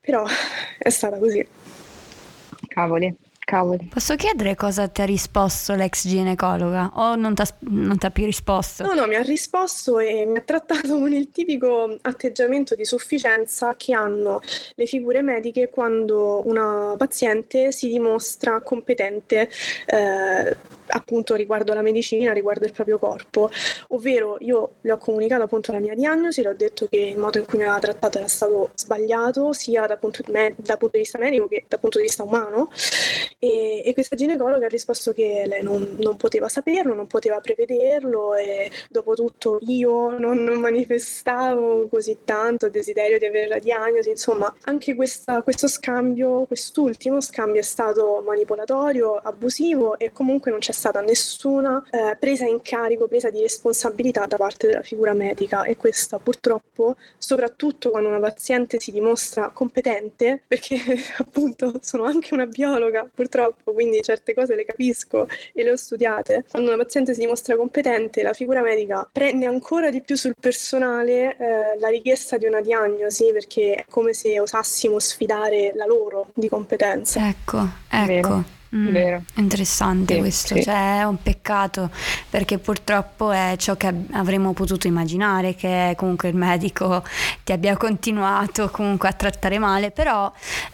però 0.00 0.24
è 0.76 0.90
stata 0.90 1.18
così. 1.18 1.46
Cavoli, 2.66 3.14
Cavoli. 3.48 3.88
Posso 3.90 4.14
chiedere 4.14 4.54
cosa 4.54 4.88
ti 4.88 5.00
ha 5.00 5.06
risposto 5.06 5.74
l'ex 5.74 6.06
ginecologa 6.06 6.90
o 6.96 7.14
non 7.14 7.34
ti 7.34 7.40
ha 7.40 8.10
più 8.10 8.26
risposto? 8.26 8.84
No, 8.84 8.92
no, 8.92 9.06
mi 9.06 9.14
ha 9.14 9.22
risposto 9.22 9.98
e 9.98 10.26
mi 10.26 10.36
ha 10.36 10.42
trattato 10.42 10.98
con 10.98 11.10
il 11.10 11.30
tipico 11.30 11.96
atteggiamento 12.02 12.74
di 12.74 12.84
sufficienza 12.84 13.74
che 13.74 13.94
hanno 13.94 14.42
le 14.74 14.84
figure 14.84 15.22
mediche 15.22 15.70
quando 15.70 16.46
una 16.46 16.94
paziente 16.98 17.72
si 17.72 17.88
dimostra 17.88 18.60
competente. 18.60 19.48
Eh, 19.86 20.56
appunto 20.88 21.34
riguardo 21.34 21.74
la 21.74 21.82
medicina, 21.82 22.32
riguardo 22.32 22.64
il 22.64 22.72
proprio 22.72 22.98
corpo, 22.98 23.50
ovvero 23.88 24.36
io 24.40 24.74
le 24.80 24.92
ho 24.92 24.98
comunicato 24.98 25.42
appunto 25.42 25.72
la 25.72 25.78
mia 25.78 25.94
diagnosi, 25.94 26.42
le 26.42 26.48
ho 26.48 26.54
detto 26.54 26.86
che 26.88 26.98
il 26.98 27.18
modo 27.18 27.38
in 27.38 27.44
cui 27.44 27.58
mi 27.58 27.64
aveva 27.64 27.78
trattato 27.78 28.18
era 28.18 28.28
stato 28.28 28.70
sbagliato 28.74 29.52
sia 29.52 29.86
dal 29.86 29.98
punto 29.98 30.22
di, 30.24 30.32
me- 30.32 30.54
dal 30.56 30.78
punto 30.78 30.96
di 30.96 31.02
vista 31.02 31.18
medico 31.18 31.48
che 31.48 31.64
dal 31.68 31.80
punto 31.80 31.98
di 31.98 32.04
vista 32.04 32.22
umano. 32.22 32.70
E, 33.38 33.82
e 33.84 33.92
questa 33.94 34.16
ginecologa 34.16 34.66
ha 34.66 34.68
risposto 34.68 35.12
che 35.12 35.44
lei 35.46 35.62
non, 35.62 35.96
non, 36.00 36.16
poteva 36.16 36.48
saperlo, 36.48 36.94
non 36.94 37.06
poteva 37.06 37.40
prevederlo 37.40 38.34
e 38.34 38.70
dopo 38.90 39.14
tutto 39.14 39.58
io 39.62 40.18
non, 40.18 40.42
non 40.42 40.58
manifestavo 40.58 41.88
così 41.88 42.18
tanto 42.24 42.66
il 42.66 42.72
desiderio 42.72 43.18
di 43.18 43.26
avere 43.26 43.46
la 43.46 43.58
diagnosi, 43.58 44.10
insomma 44.10 44.52
anche 44.62 44.94
questa, 44.94 45.42
questo 45.42 45.68
scambio, 45.68 46.44
quest'ultimo 46.46 47.20
scambio 47.20 47.60
è 47.60 47.64
stato 47.64 48.22
manipolatorio, 48.24 49.14
abusivo 49.16 49.98
e 49.98 50.12
comunque 50.12 50.50
non 50.50 50.60
c'è 50.60 50.72
stata 50.78 51.00
nessuna 51.00 51.84
eh, 51.90 52.16
presa 52.18 52.46
in 52.46 52.62
carico, 52.62 53.08
presa 53.08 53.30
di 53.30 53.40
responsabilità 53.40 54.26
da 54.26 54.36
parte 54.36 54.68
della 54.68 54.82
figura 54.82 55.12
medica 55.12 55.64
e 55.64 55.76
questa 55.76 56.18
purtroppo, 56.18 56.96
soprattutto 57.18 57.90
quando 57.90 58.08
una 58.08 58.20
paziente 58.20 58.78
si 58.78 58.92
dimostra 58.92 59.50
competente, 59.50 60.40
perché 60.46 60.78
appunto 61.18 61.74
sono 61.82 62.04
anche 62.04 62.32
una 62.32 62.46
biologa 62.46 63.06
purtroppo, 63.12 63.72
quindi 63.72 64.00
certe 64.02 64.34
cose 64.34 64.54
le 64.54 64.64
capisco 64.64 65.26
e 65.52 65.64
le 65.64 65.72
ho 65.72 65.76
studiate, 65.76 66.44
quando 66.48 66.72
una 66.72 66.82
paziente 66.82 67.12
si 67.12 67.20
dimostra 67.20 67.56
competente, 67.56 68.22
la 68.22 68.32
figura 68.32 68.62
medica 68.62 69.06
prende 69.10 69.46
ancora 69.46 69.90
di 69.90 70.00
più 70.00 70.16
sul 70.16 70.34
personale 70.38 71.36
eh, 71.36 71.78
la 71.78 71.88
richiesta 71.88 72.38
di 72.38 72.46
una 72.46 72.60
diagnosi 72.60 73.32
perché 73.32 73.74
è 73.74 73.84
come 73.88 74.12
se 74.12 74.38
osassimo 74.38 74.98
sfidare 75.00 75.72
la 75.74 75.86
loro 75.86 76.28
di 76.34 76.48
competenza. 76.48 77.28
Ecco, 77.28 77.58
ecco. 77.88 78.06
Vero. 78.06 78.56
Mm, 78.74 78.90
Vero. 78.90 79.22
Interessante 79.36 80.14
sì, 80.14 80.20
questo, 80.20 80.54
sì. 80.56 80.62
Cioè, 80.62 80.98
è 80.98 81.04
un 81.04 81.22
peccato 81.22 81.90
perché 82.28 82.58
purtroppo 82.58 83.30
è 83.30 83.54
ciò 83.56 83.76
che 83.76 83.90
avremmo 84.10 84.52
potuto 84.52 84.86
immaginare 84.86 85.54
che 85.54 85.94
comunque 85.96 86.28
il 86.28 86.36
medico 86.36 87.02
ti 87.44 87.52
abbia 87.52 87.76
continuato 87.78 88.68
comunque 88.70 89.08
a 89.08 89.12
trattare 89.12 89.58
male, 89.58 89.90
però 89.90 90.30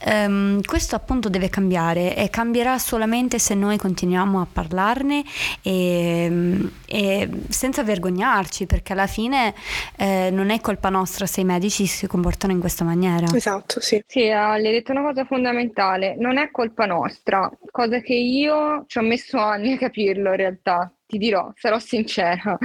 um, 0.07 0.61
questo 0.63 0.97
appunto 0.97 1.29
deve 1.29 1.49
cambiare 1.49 2.17
e 2.17 2.31
cambierà 2.31 2.79
solamente 2.79 3.39
se 3.39 3.55
noi 3.55 3.77
continuiamo 3.77 4.41
a 4.41 4.47
parlarne 4.51 5.23
e, 5.63 6.69
e 6.87 7.31
senza 7.49 7.85
vergognarci 7.85 8.67
perché 8.67 8.93
alla 8.93 9.07
fine 9.07 9.55
eh, 9.97 10.31
non 10.33 10.51
è 10.51 10.61
colpa 10.61 10.89
nostra 10.89 11.27
se 11.27 11.43
i 11.43 11.45
medici 11.45 11.87
si 11.87 12.09
comportano 12.09 12.53
in 12.53 12.59
questa 12.59 12.83
maniera. 12.83 13.27
Esatto, 13.33 13.81
sì. 13.81 14.03
Sì, 14.05 14.29
hai 14.31 14.63
detto 14.63 14.91
una 14.91 15.03
cosa 15.03 15.25
fondamentale, 15.25 16.17
non 16.19 16.39
è 16.39 16.51
colpa 16.51 16.87
nostra 16.87 17.51
cosa 17.71 17.84
che 18.01 18.15
io 18.15 18.85
ci 18.87 18.99
ho 18.99 19.03
messo 19.03 19.39
anni 19.39 19.73
a 19.75 19.79
capirlo 19.79 20.31
in 20.31 20.37
realtà. 20.37 20.93
Ti 21.07 21.19
dirò, 21.19 21.53
sarò 21.55 21.79
sincera, 21.79 22.59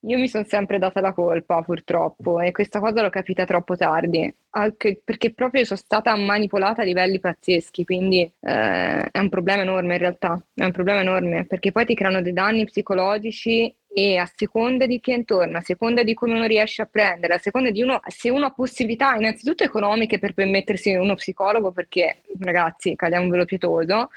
io 0.00 0.18
mi 0.18 0.28
sono 0.28 0.44
sempre 0.46 0.78
data 0.78 1.00
la 1.00 1.12
colpa 1.12 1.62
purtroppo 1.62 2.38
e 2.40 2.52
questa 2.52 2.80
cosa 2.80 3.02
l'ho 3.02 3.08
capita 3.10 3.44
troppo 3.44 3.76
tardi, 3.76 4.32
anche 4.50 5.00
perché 5.02 5.32
proprio 5.32 5.64
sono 5.64 5.78
stata 5.78 6.14
manipolata 6.14 6.82
a 6.82 6.84
livelli 6.84 7.18
pazzeschi, 7.18 7.84
quindi 7.84 8.20
eh, 8.20 9.08
è 9.10 9.18
un 9.18 9.28
problema 9.30 9.62
enorme 9.62 9.94
in 9.94 10.00
realtà, 10.00 10.40
è 10.54 10.64
un 10.64 10.72
problema 10.72 11.00
enorme 11.00 11.46
perché 11.46 11.72
poi 11.72 11.86
ti 11.86 11.94
creano 11.94 12.20
dei 12.22 12.32
danni 12.32 12.64
psicologici 12.66 13.74
e 13.98 14.16
a 14.16 14.30
seconda 14.32 14.86
di 14.86 15.00
chi 15.00 15.10
è 15.10 15.16
intorno, 15.16 15.58
a 15.58 15.60
seconda 15.60 16.04
di 16.04 16.14
come 16.14 16.34
uno 16.34 16.46
riesce 16.46 16.82
a 16.82 16.88
prendere, 16.88 17.34
a 17.34 17.38
seconda 17.38 17.72
di 17.72 17.82
uno, 17.82 18.00
se 18.06 18.30
uno 18.30 18.46
ha 18.46 18.52
possibilità 18.52 19.16
innanzitutto 19.16 19.64
economiche 19.64 20.20
per 20.20 20.34
permettersi 20.34 20.94
uno 20.94 21.16
psicologo, 21.16 21.72
perché 21.72 22.22
ragazzi, 22.38 22.94
cadiamo 22.94 23.28
velo 23.28 23.44
pietoso, 23.44 24.10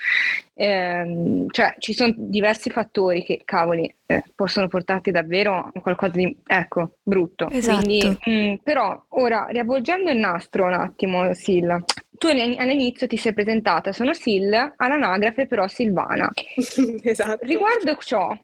ehm, 0.53 1.49
cioè 1.49 1.73
ci 1.79 1.93
sono 1.93 2.13
diversi 2.15 2.69
fattori 2.69 3.23
che, 3.23 3.41
cavoli, 3.43 3.91
eh, 4.05 4.23
possono 4.35 4.67
portarti 4.67 5.09
davvero 5.09 5.71
a 5.73 5.81
qualcosa 5.81 6.11
di, 6.11 6.37
ecco, 6.45 6.97
brutto. 7.01 7.49
Esatto. 7.49 7.83
Quindi, 7.83 8.17
mh, 8.23 8.31
mm, 8.31 8.53
però, 8.61 9.03
ora, 9.09 9.47
riavvolgendo 9.49 10.11
il 10.11 10.19
nastro 10.19 10.65
un 10.65 10.73
attimo, 10.73 11.33
Silla, 11.33 11.83
tu 12.21 12.27
all'inizio 12.27 13.07
ti 13.07 13.17
sei 13.17 13.33
presentata, 13.33 13.91
sono 13.91 14.13
Sil, 14.13 14.53
all'anagrafe 14.53 15.47
però 15.47 15.67
Silvana. 15.67 16.29
esatto. 17.01 17.43
Riguardo 17.43 17.97
ciò, 17.97 18.37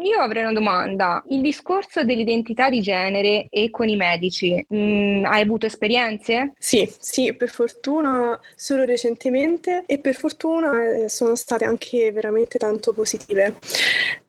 io 0.00 0.20
avrei 0.20 0.44
una 0.44 0.52
domanda. 0.52 1.20
Il 1.30 1.40
discorso 1.40 2.04
dell'identità 2.04 2.70
di 2.70 2.80
genere 2.80 3.48
e 3.50 3.70
con 3.70 3.88
i 3.88 3.96
medici, 3.96 4.64
mh, 4.68 4.76
mm, 4.76 5.24
hai 5.24 5.42
avuto 5.42 5.66
esperienze? 5.66 6.52
Sì, 6.58 6.88
sì, 6.96 7.34
per 7.34 7.48
fortuna 7.48 8.38
solo 8.54 8.84
recentemente 8.84 9.82
e 9.86 9.98
per 9.98 10.14
fortuna 10.14 11.02
eh, 11.02 11.08
sono 11.08 11.34
state 11.34 11.64
anche 11.64 12.12
veramente 12.12 12.56
tanto 12.56 12.92
positive. 12.92 13.56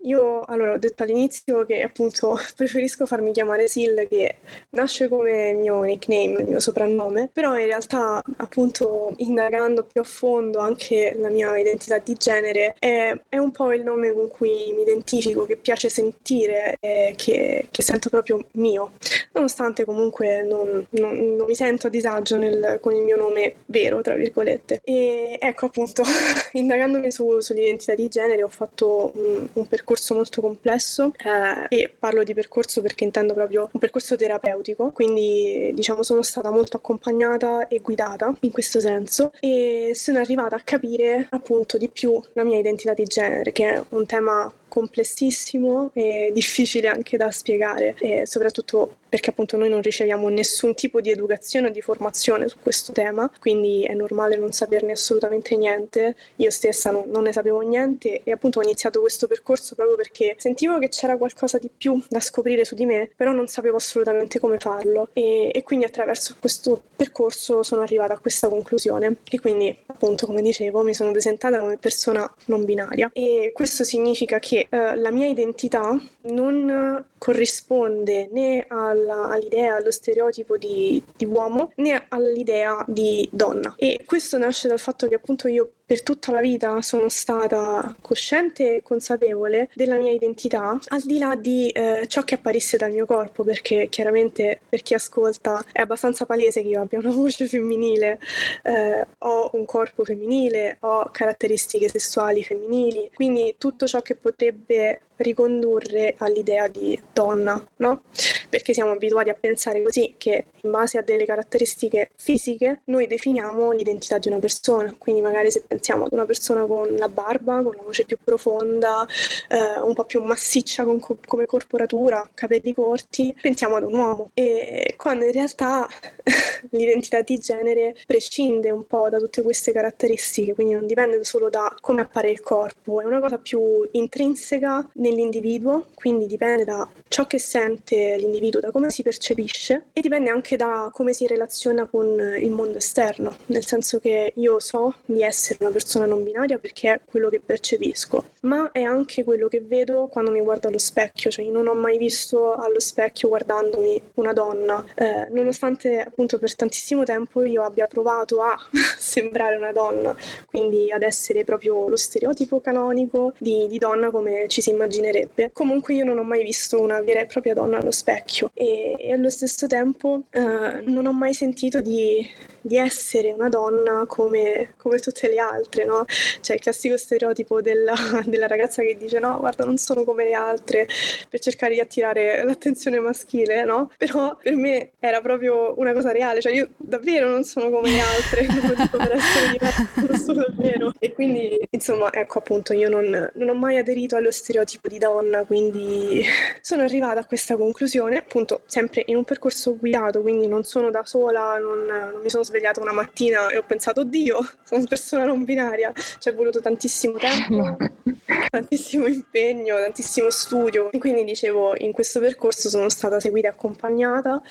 Io 0.06 0.42
allora 0.42 0.74
ho 0.74 0.78
detto 0.78 1.04
all'inizio 1.04 1.64
che 1.66 1.82
appunto 1.84 2.40
preferisco 2.58 3.06
farmi 3.06 3.32
chiamare 3.32 3.68
Sil 3.70 4.06
che 4.10 4.38
nasce 4.72 5.08
come 5.08 5.54
mio 5.54 5.82
nickname, 5.82 6.42
il 6.42 6.48
mio 6.48 6.60
soprannome, 6.60 7.30
però 7.32 7.56
in 7.60 7.66
realtà 7.66 8.20
appunto 8.38 8.95
indagando 9.18 9.84
più 9.84 10.02
a 10.02 10.04
fondo 10.04 10.60
anche 10.60 11.16
la 11.18 11.30
mia 11.30 11.58
identità 11.58 11.98
di 12.00 12.16
genere 12.16 12.76
è, 12.80 13.18
è 13.30 13.38
un 13.38 13.52
po' 13.52 13.74
il 13.74 13.84
nome 13.84 14.14
con 14.14 14.30
cui 14.30 14.74
mi 14.76 14.82
identifico, 14.82 15.46
che 15.46 15.58
piace 15.58 15.90
sentire 15.90 16.78
e 16.80 17.14
che, 17.16 17.68
che 17.72 17.82
sento 17.82 18.10
proprio 18.10 18.46
mio, 18.54 18.94
nonostante 19.34 19.86
comunque 19.86 20.44
non, 20.44 20.86
non, 20.92 21.36
non 21.36 21.46
mi 21.48 21.56
sento 21.56 21.88
a 21.88 21.90
disagio 21.90 22.38
nel, 22.38 22.80
con 22.82 22.94
il 22.96 23.04
mio 23.04 23.16
nome 23.16 23.56
vero, 23.66 24.02
tra 24.02 24.16
virgolette. 24.16 24.82
E 24.84 25.38
ecco 25.40 25.68
appunto, 25.68 26.04
indagandomi 26.54 27.12
su, 27.12 27.40
sull'identità 27.40 27.96
di 27.96 28.08
genere 28.08 28.44
ho 28.44 28.50
fatto 28.50 29.12
un, 29.16 29.48
un 29.54 29.68
percorso 29.68 30.14
molto 30.16 30.42
complesso 30.42 31.12
eh, 31.18 31.76
e 31.76 31.94
parlo 31.98 32.24
di 32.24 32.34
percorso 32.34 32.82
perché 32.82 33.04
intendo 33.04 33.34
proprio 33.34 33.70
un 33.72 33.80
percorso 33.80 34.16
terapeutico, 34.16 34.92
quindi 34.92 35.72
diciamo 35.74 36.04
sono 36.04 36.22
stata 36.22 36.52
molto 36.52 36.78
accompagnata 36.78 37.68
e 37.68 37.80
guidata 37.80 38.34
in 38.42 38.52
questo 38.52 38.80
senso. 38.86 39.32
E 39.40 39.92
sono 39.96 40.20
arrivata 40.20 40.56
a 40.56 40.62
capire 40.64 41.28
appunto 41.32 41.78
di 41.78 41.90
più 41.90 42.22
la 42.34 42.44
mia 42.44 42.60
identità 42.60 42.94
di 42.94 43.06
genere, 43.06 43.52
che 43.52 43.74
è 43.74 43.84
un 43.90 44.06
tema 44.06 44.52
complessissimo 44.68 45.92
e 45.94 46.32
difficile 46.34 46.88
anche 46.90 47.18
da 47.18 47.32
spiegare, 47.32 47.96
e 48.00 48.26
soprattutto 48.26 48.98
perché 49.16 49.30
appunto 49.30 49.56
noi 49.56 49.70
non 49.70 49.82
riceviamo 49.82 50.28
nessun 50.28 50.74
tipo 50.74 51.00
di 51.00 51.10
educazione 51.10 51.68
o 51.68 51.70
di 51.70 51.80
formazione 51.80 52.50
su 52.50 52.58
questo 52.62 52.92
tema, 52.92 53.32
quindi 53.40 53.84
è 53.84 53.94
normale 53.94 54.36
non 54.36 54.52
saperne 54.52 54.92
assolutamente 54.92 55.56
niente. 55.56 56.18
Io 56.36 56.50
stessa 56.50 56.92
non, 56.92 57.06
non 57.08 57.24
ne 57.24 57.32
sapevo 57.32 57.62
niente 57.62 58.24
e 58.26 58.32
appunto 58.32 58.60
ho 58.60 58.62
iniziato 58.62 59.00
questo 59.00 59.26
percorso 59.26 59.74
proprio 59.74 59.96
perché 59.96 60.36
sentivo 60.38 60.80
che 60.80 60.90
c'era 60.90 61.16
qualcosa 61.16 61.58
di 61.58 61.70
più 61.74 61.98
da 62.10 62.20
scoprire 62.20 62.66
su 62.66 62.76
di 62.76 62.86
me, 62.86 63.10
però 63.16 63.32
non 63.32 63.48
sapevo 63.48 63.78
assolutamente 63.78 64.38
come 64.38 64.60
farlo. 64.60 65.08
E, 65.14 65.50
e 65.54 65.64
quindi 65.64 65.86
attraverso 65.86 66.36
questo 66.38 66.84
percorso 66.94 67.64
sono 67.64 67.84
arrivata 67.84 68.16
a 68.16 68.20
questa 68.20 68.50
conclusione. 68.50 69.16
E 69.32 69.40
quindi 69.40 69.74
appunto 69.86 70.26
come 70.26 70.42
dicevo 70.42 70.84
mi 70.84 70.94
sono 70.94 71.12
presentata 71.12 71.58
come 71.60 71.78
persona 71.78 72.30
non 72.48 72.66
binaria. 72.66 73.10
E 73.14 73.52
questo 73.54 73.86
significa 73.86 74.40
che 74.40 74.68
eh, 74.70 74.96
la 74.98 75.10
mia 75.10 75.28
identità 75.28 75.98
non 76.24 77.06
corrisponde 77.18 78.28
né 78.32 78.66
alla, 79.06 79.30
all'idea, 79.30 79.76
allo 79.76 79.92
stereotipo 79.92 80.58
di, 80.58 81.02
di, 81.16 81.26
uomo 81.26 81.72
né 81.76 82.06
all'idea 82.10 82.84
di 82.88 83.28
donna. 83.32 83.74
E 83.78 84.02
questo 84.06 84.38
nasce 84.38 84.68
dal 84.68 84.80
fatto 84.80 85.08
che 85.08 85.16
appunto 85.16 85.48
io 85.48 85.72
per 85.86 86.02
tutta 86.02 86.32
la 86.32 86.42
vita 86.42 86.82
sono 86.82 87.10
stata 87.10 87.96
cosciente 88.02 88.78
e 88.78 88.82
consapevole 88.82 89.70
della 89.76 89.98
mia 89.98 90.12
identità, 90.12 90.80
al 90.88 91.02
di 91.02 91.20
là 91.20 91.36
di 91.36 91.70
eh, 91.70 92.06
ciò 92.08 92.24
che 92.24 92.36
apparisse 92.36 92.78
dal 92.78 92.92
mio 92.92 93.06
corpo, 93.06 93.44
perché 93.44 93.88
chiaramente 93.90 94.62
per 94.68 94.82
chi 94.82 94.96
ascolta 94.96 95.64
è 95.72 95.82
abbastanza 95.82 96.26
palese 96.26 96.62
che 96.64 96.70
io 96.70 96.82
abbia 96.82 97.00
una 97.00 97.12
voce 97.14 97.48
femminile, 97.48 98.20
eh, 98.64 99.06
ho 99.20 99.50
un 99.54 99.66
corpo 99.66 100.04
femminile, 100.04 100.78
ho 100.82 101.10
caratteristiche 101.12 101.88
sessuali 101.90 102.44
femminili, 102.44 103.12
quindi 103.14 103.56
tutto 103.58 103.86
ciò 103.86 104.02
che 104.02 104.16
potrebbe 104.16 105.02
ricondurre 105.18 106.16
all'idea 106.18 106.68
di 106.68 107.00
donna, 107.14 107.64
no? 107.78 108.04
Perché 108.50 108.74
siamo 108.74 108.92
abituati 108.92 109.30
a 109.30 109.38
pensare 109.40 109.82
così 109.82 110.16
che 110.18 110.46
in 110.62 110.72
base 110.72 110.98
a 110.98 111.02
delle 111.02 111.26
caratteristiche 111.26 112.12
fisiche 112.16 112.82
noi 112.86 113.08
definiamo 113.08 113.72
l'identità 113.72 114.18
di 114.18 114.28
una 114.28 114.40
persona, 114.40 114.94
quindi 114.98 115.22
magari 115.22 115.52
se 115.52 115.64
pensiamo 115.76 116.06
ad 116.06 116.14
una 116.14 116.26
persona 116.26 116.66
con 116.66 116.96
la 116.96 117.10
barba, 117.10 117.62
con 117.62 117.74
la 117.76 117.84
voce 117.84 118.06
più 118.06 118.18
profonda, 118.24 119.06
eh, 119.50 119.80
un 119.82 119.94
po' 119.94 120.06
più 120.06 120.24
massiccia 120.24 120.86
con 120.86 121.00
co- 121.00 121.18
come 121.26 121.46
corporatura, 121.46 122.28
capelli 122.34 122.74
corti, 122.74 123.36
pensiamo 123.40 123.76
ad 123.76 123.84
un 123.84 123.94
uomo. 123.94 124.32
E 124.34 124.94
quando 124.98 125.26
in 125.26 125.32
realtà 125.32 125.88
l'identità 126.72 127.22
di 127.22 127.38
genere 127.40 127.96
prescinde 128.06 128.72
un 128.72 128.88
po' 128.88 129.10
da 129.10 129.20
tutte 129.20 129.42
queste 129.42 129.72
caratteristiche, 129.74 130.54
quindi 130.54 130.74
non 130.74 130.88
dipende 130.88 131.24
solo 131.24 131.50
da 131.50 131.76
come 131.82 132.02
appare 132.02 132.32
il 132.32 132.42
corpo, 132.42 133.02
è 133.02 133.06
una 133.06 133.20
cosa 133.20 133.38
più 133.38 133.88
intrinseca 133.92 134.90
nell'individuo, 134.94 135.88
quindi 135.94 136.26
dipende 136.26 136.64
da 136.64 136.90
ciò 137.10 137.28
che 137.28 137.40
sente 137.40 138.16
l'individuo, 138.18 138.62
da 138.62 138.72
come 138.72 138.90
si 138.90 139.04
percepisce 139.04 139.88
e 139.92 140.02
dipende 140.02 140.30
anche 140.30 140.56
da 140.56 140.90
come 140.94 141.14
si 141.14 141.28
relaziona 141.28 141.86
con 141.86 142.08
il 142.40 142.52
mondo 142.52 142.78
esterno, 142.78 143.36
nel 143.48 143.66
senso 143.66 144.00
che 144.00 144.32
io 144.36 144.60
so 144.60 144.96
di 145.06 145.22
essere 145.22 145.65
una 145.66 145.74
persona 145.74 146.06
non 146.06 146.24
binaria 146.24 146.60
perché 146.60 146.94
è 146.94 147.02
quello 147.04 147.30
che 147.30 147.42
percepisco, 147.44 148.32
ma 148.42 148.72
è 148.72 148.84
anche 148.84 149.24
quello 149.24 149.48
che 149.48 149.62
vedo 149.62 150.08
quando 150.08 150.32
mi 150.32 150.42
guardo 150.42 150.68
allo 150.68 150.78
specchio, 150.78 151.32
cioè 151.32 151.46
io 151.46 151.52
non 151.52 151.68
ho 151.68 151.74
mai 151.74 151.98
visto 151.98 152.54
allo 152.54 152.80
specchio 152.80 153.30
guardandomi 153.30 154.02
una 154.16 154.34
donna, 154.34 154.86
eh, 154.96 155.28
nonostante 155.32 156.02
appunto 156.02 156.38
per 156.38 156.56
tantissimo 156.56 157.04
tempo 157.04 157.44
io 157.44 157.64
abbia 157.64 157.88
provato 157.88 158.42
a 158.42 158.56
sembrare 158.98 159.56
una 159.56 159.72
donna, 159.72 160.16
quindi 160.46 160.92
ad 160.92 161.02
essere 161.02 161.44
proprio 161.44 161.90
lo 161.90 161.98
stereotipo 161.98 162.62
canonico 162.62 163.34
di, 163.40 163.68
di 163.68 163.78
donna 163.80 164.12
come 164.12 164.48
ci 164.48 164.62
si 164.62 164.70
immaginerebbe. 164.70 165.50
Comunque 165.52 165.96
io 165.96 166.06
non 166.06 166.20
ho 166.20 166.24
mai 166.24 166.44
visto 166.44 166.80
una 166.80 167.02
vera 167.02 167.22
e 167.22 167.26
propria 167.26 167.54
donna 167.56 167.80
allo 167.80 167.92
specchio 167.92 168.52
e, 168.54 168.96
e 169.00 169.14
allo 169.14 169.30
stesso 169.30 169.66
tempo 169.66 170.24
eh, 170.30 170.82
non 170.86 171.06
ho 171.08 171.14
mai 171.14 171.34
sentito 171.34 171.82
di 171.82 172.54
di 172.66 172.78
essere 172.78 173.32
una 173.32 173.48
donna 173.48 174.06
come, 174.08 174.74
come 174.78 174.98
tutte 174.98 175.30
le 175.30 175.38
altre, 175.38 175.86
no? 175.86 176.04
Cioè 176.42 176.56
il 176.56 176.62
classico 176.64 176.98
stereotipo 176.98 177.62
della, 177.62 177.94
della, 178.26 178.48
ragazza 178.48 178.82
che 178.82 178.98
dice 178.98 179.20
no, 179.20 179.38
guarda, 179.38 179.66
non 179.66 179.78
sono 179.78 180.04
come 180.04 180.24
le 180.24 180.34
altre 180.34 180.88
per 181.30 181.40
cercare 181.40 181.76
di 181.76 181.80
attirare 181.80 182.44
l'attenzione 182.44 183.00
maschile, 183.00 183.64
no? 183.66 183.92
Però 183.98 184.36
per 184.42 184.56
me 184.56 184.94
era 185.00 185.22
proprio 185.22 185.76
una 185.78 185.94
cosa 185.94 186.12
reale, 186.12 186.42
cioè 186.42 186.54
io 186.54 186.70
davvero 186.76 187.30
non 187.30 187.44
sono 187.44 187.70
come 187.70 187.92
le 187.92 188.00
altre, 188.00 188.48
non 188.50 188.90
per 188.90 189.12
essere 189.12 189.52
diversa, 189.52 189.88
lo 189.98 190.18
sono 190.18 190.46
davvero. 190.48 190.92
E 190.98 191.14
quindi, 191.14 191.60
insomma, 191.70 192.12
ecco 192.12 192.40
appunto, 192.40 192.74
io 192.74 192.90
non, 192.90 193.30
non 193.36 193.50
ho 193.50 193.54
mai 193.54 193.78
aderito 193.78 194.16
allo 194.16 194.32
stereotipo 194.32 194.88
di 194.88 194.98
donna, 194.98 195.46
quindi 195.46 196.26
sono 196.62 196.82
arrivata 196.82 197.20
a 197.20 197.26
questa 197.26 197.56
conclusione, 197.58 198.18
appunto, 198.18 198.64
sempre 198.66 199.04
in 199.06 199.18
un 199.18 199.24
percorso 199.24 199.78
guidato, 199.78 200.22
quindi 200.22 200.48
non 200.48 200.64
sono 200.64 200.90
da 200.90 201.06
sola, 201.06 201.60
non, 201.60 201.86
non 201.86 202.22
mi 202.24 202.30
sono 202.32 202.42
svegliata 202.42 202.54
una 202.82 202.94
mattina 202.94 203.50
e 203.50 203.58
ho 203.58 203.64
pensato, 203.64 204.02
oddio, 204.02 204.36
sono 204.64 204.82
una 204.82 204.88
persona 204.88 205.26
non 205.26 205.44
binaria. 205.44 205.92
Ci 205.94 206.30
è 206.30 206.34
voluto 206.34 206.62
tantissimo 206.62 207.18
tempo, 207.18 207.78
tantissimo 208.50 209.08
impegno, 209.08 209.78
tantissimo 209.78 210.30
studio. 210.30 210.92
E 210.92 210.98
quindi 210.98 211.24
dicevo, 211.24 211.76
in 211.78 211.92
questo 211.92 212.20
percorso 212.20 212.70
sono 212.70 212.90
stata 212.90 213.20
seguita 213.20 213.48
e 213.48 213.52
accompagnata 213.52 214.42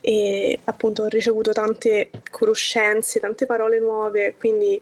e 0.00 0.58
appunto 0.64 1.02
ho 1.02 1.08
ricevuto 1.08 1.52
tante 1.52 2.10
conoscenze, 2.30 3.20
tante 3.20 3.46
parole 3.46 3.78
nuove, 3.78 4.34
quindi 4.38 4.80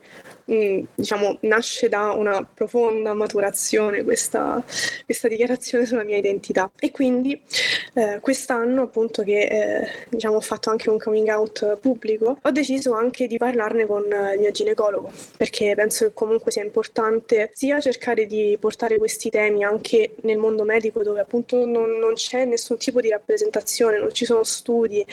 Mm, 0.51 0.85
diciamo, 0.95 1.39
nasce 1.43 1.89
da 1.89 2.13
una 2.13 2.45
profonda 2.45 3.15
maturazione 3.15 4.03
questa, 4.03 4.63
questa, 5.05 5.29
dichiarazione 5.29 5.87
sulla 5.87 6.03
mia 6.03 6.17
identità. 6.17 6.71
E 6.79 6.91
quindi 6.91 7.41
eh, 7.95 8.19
quest'anno, 8.21 8.83
appunto, 8.83 9.23
che 9.23 9.41
eh, 9.43 9.89
diciamo, 10.09 10.37
ho 10.37 10.41
fatto 10.41 10.71
anche 10.71 10.91
un 10.91 10.99
coming 10.99 11.29
out 11.29 11.77
pubblico, 11.77 12.39
ho 12.43 12.51
deciso 12.51 12.72
anche 12.95 13.27
di 13.27 13.37
parlarne 13.39 13.87
con 13.87 14.05
il 14.05 14.39
mio 14.39 14.51
ginecologo, 14.51 15.11
perché 15.37 15.75
penso 15.75 16.07
che 16.07 16.13
comunque 16.15 16.51
sia 16.51 16.63
importante 16.63 17.51
sia 17.55 17.81
cercare 17.81 18.27
di 18.27 18.57
portare 18.61 18.99
questi 18.99 19.31
temi 19.31 19.65
anche 19.65 20.15
nel 20.23 20.39
mondo 20.39 20.65
medico, 20.65 21.03
dove 21.03 21.21
appunto 21.21 21.65
non, 21.67 21.99
non 21.99 22.15
c'è 22.15 22.45
nessun 22.45 22.77
tipo 22.79 23.01
di 23.01 23.09
rappresentazione, 23.09 23.99
non 23.99 24.13
ci 24.13 24.25
sono 24.25 24.45
studi, 24.45 25.05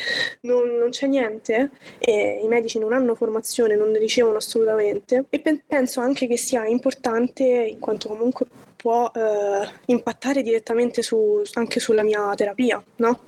non, 0.41 0.75
non 0.77 0.89
c'è 0.89 1.07
niente, 1.07 1.71
e 1.97 2.39
i 2.43 2.47
medici 2.47 2.79
non 2.79 2.93
hanno 2.93 3.15
formazione, 3.15 3.75
non 3.75 3.91
ne 3.91 3.99
ricevono 3.99 4.37
assolutamente 4.37 5.25
e 5.29 5.63
penso 5.65 5.99
anche 5.99 6.27
che 6.27 6.37
sia 6.37 6.65
importante, 6.65 7.43
in 7.43 7.79
quanto 7.79 8.07
comunque 8.09 8.45
può 8.79 9.11
eh, 9.13 9.67
impattare 9.87 10.41
direttamente 10.41 11.01
su, 11.01 11.41
anche 11.53 11.81
sulla 11.81 12.01
mia 12.01 12.33
terapia, 12.35 12.81
no? 12.97 13.23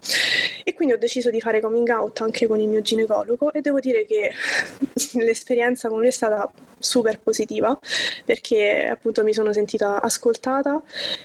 E 0.63 0.73
quindi 0.73 0.93
ho 0.93 0.97
deciso 0.97 1.29
di 1.29 1.41
fare 1.41 1.59
coming 1.61 1.87
out 1.89 2.21
anche 2.21 2.47
con 2.47 2.59
il 2.59 2.67
mio 2.67 2.81
ginecologo 2.81 3.51
e 3.53 3.61
devo 3.61 3.79
dire 3.79 4.05
che 4.05 4.31
l'esperienza 5.19 5.89
con 5.89 5.99
lui 5.99 6.07
è 6.07 6.11
stata 6.11 6.51
super 6.81 7.19
positiva 7.19 7.77
perché 8.25 8.87
appunto 8.87 9.23
mi 9.23 9.33
sono 9.33 9.53
sentita 9.53 10.01
ascoltata 10.01 10.81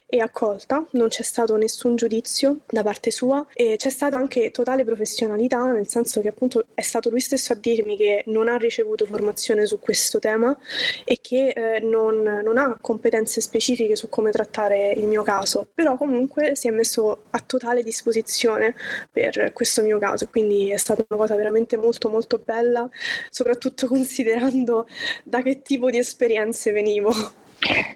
e 0.07 0.21
accolta, 0.21 0.87
non 0.93 1.09
c'è 1.09 1.23
stato 1.23 1.57
nessun 1.57 1.97
giudizio 1.97 2.59
da 2.67 2.83
parte 2.83 3.11
sua 3.11 3.45
e 3.53 3.77
c'è 3.77 3.91
stata 3.91 4.17
anche 4.17 4.51
totale 4.51 4.85
professionalità, 4.85 5.65
nel 5.73 5.89
senso 5.89 6.21
che 6.21 6.29
appunto 6.29 6.67
è 6.75 6.83
stato 6.83 7.11
lui 7.11 7.21
stesso 7.21 7.53
a 7.53 7.57
dirmi 7.57 7.97
che 7.97 8.23
non 8.27 8.49
ha 8.49 8.57
ricevuto 8.57 9.07
formazione 9.07 9.67
su 9.67 9.79
questo 9.81 10.19
tema 10.19 10.57
e 11.05 11.19
che 11.21 11.49
eh, 11.49 11.81
non, 11.81 12.23
non 12.23 12.59
ha 12.59 12.77
competenze 12.81 13.41
specifiche 13.41 13.97
su 13.97 14.09
come 14.09 14.31
trattare 14.31 14.93
il 14.93 15.07
mio 15.07 15.23
caso, 15.23 15.67
però 15.75 15.97
comunque 15.97 16.55
si 16.55 16.69
è 16.69 16.71
messo 16.71 17.25
a 17.31 17.43
totale 17.45 17.83
disposizione 17.83 18.75
per 19.11 19.36
questo 19.53 19.83
mio 19.83 19.99
caso, 19.99 20.29
quindi 20.29 20.71
è 20.71 20.77
stata 20.77 21.05
una 21.09 21.19
cosa 21.19 21.37
veramente 21.37 21.77
molto 21.77 22.09
molto 22.09 22.43
bella, 22.45 22.89
soprattutto 23.31 23.87
considerando 23.89 24.87
da 25.25 25.43
che 25.43 25.63
tipo 25.63 25.91
di 25.91 25.99
esperienze 25.99 26.73
venivo. 26.73 27.13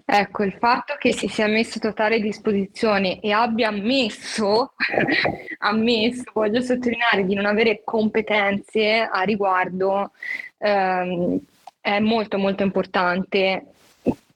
Ecco, 0.05 0.43
il 0.43 0.55
fatto 0.59 0.95
che 0.99 1.13
si 1.13 1.29
sia 1.29 1.47
messo 1.47 1.79
a 1.79 1.83
totale 1.83 2.19
disposizione 2.21 3.21
e 3.21 3.31
abbia 3.31 3.69
ammesso, 3.69 4.73
ammesso, 5.59 6.25
voglio 6.33 6.61
sottolineare, 6.61 7.25
di 7.25 7.35
non 7.35 7.47
avere 7.47 7.83
competenze 7.85 9.01
a 9.01 9.23
riguardo, 9.23 10.13
ehm, 10.59 11.39
è 11.81 11.99
molto 12.01 12.39
molto 12.39 12.63
importante. 12.63 13.67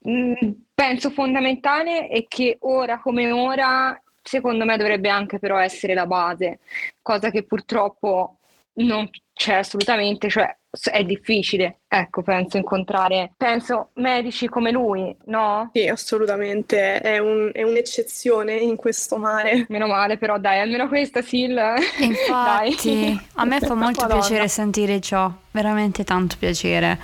Mm, 0.09 0.35
penso 0.75 1.11
fondamentale 1.11 2.09
è 2.09 2.27
che 2.29 2.59
ora 2.61 3.01
come 3.01 3.31
ora, 3.33 3.99
secondo 4.25 4.65
me 4.65 4.77
dovrebbe 4.77 5.11
anche 5.11 5.39
però 5.39 5.59
essere 5.59 5.95
la 5.95 6.07
base, 6.07 6.61
cosa 7.03 7.31
che 7.31 7.45
purtroppo 7.45 8.39
non 8.77 9.09
c'è 9.33 9.55
assolutamente, 9.55 10.29
cioè 10.29 10.57
è 10.91 11.05
difficile, 11.05 11.81
ecco, 11.87 12.23
penso 12.23 12.57
incontrare, 12.57 13.33
penso 13.37 13.91
medici 13.95 14.49
come 14.49 14.73
lui, 14.73 15.15
no? 15.27 15.71
Sì, 15.73 15.87
assolutamente, 15.87 16.99
è, 17.01 17.19
un, 17.19 17.51
è 17.53 17.63
un'eccezione 17.63 18.55
in 18.55 18.75
questo 18.77 19.17
mare. 19.17 19.67
Meno 19.69 19.87
male, 19.87 20.19
però 20.19 20.39
dai, 20.39 20.61
almeno 20.61 20.89
questa 20.89 21.23
Sil. 21.23 21.55
Infatti, 22.01 23.21
a 23.35 23.45
me 23.45 23.61
fa 23.61 23.75
molto 23.75 24.03
Madonna. 24.03 24.21
piacere 24.21 24.49
sentire 24.49 25.01
ciò, 25.01 25.31
veramente 25.53 26.03
tanto 26.03 26.37
piacere. 26.39 26.99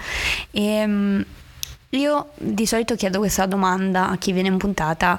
E, 0.50 0.64
ehm, 0.64 1.24
io 1.90 2.30
di 2.37 2.66
solito 2.66 2.94
chiedo 2.94 3.18
questa 3.18 3.46
domanda 3.46 4.09
a 4.09 4.16
chi 4.16 4.33
viene 4.33 4.48
in 4.48 4.59
puntata. 4.59 5.18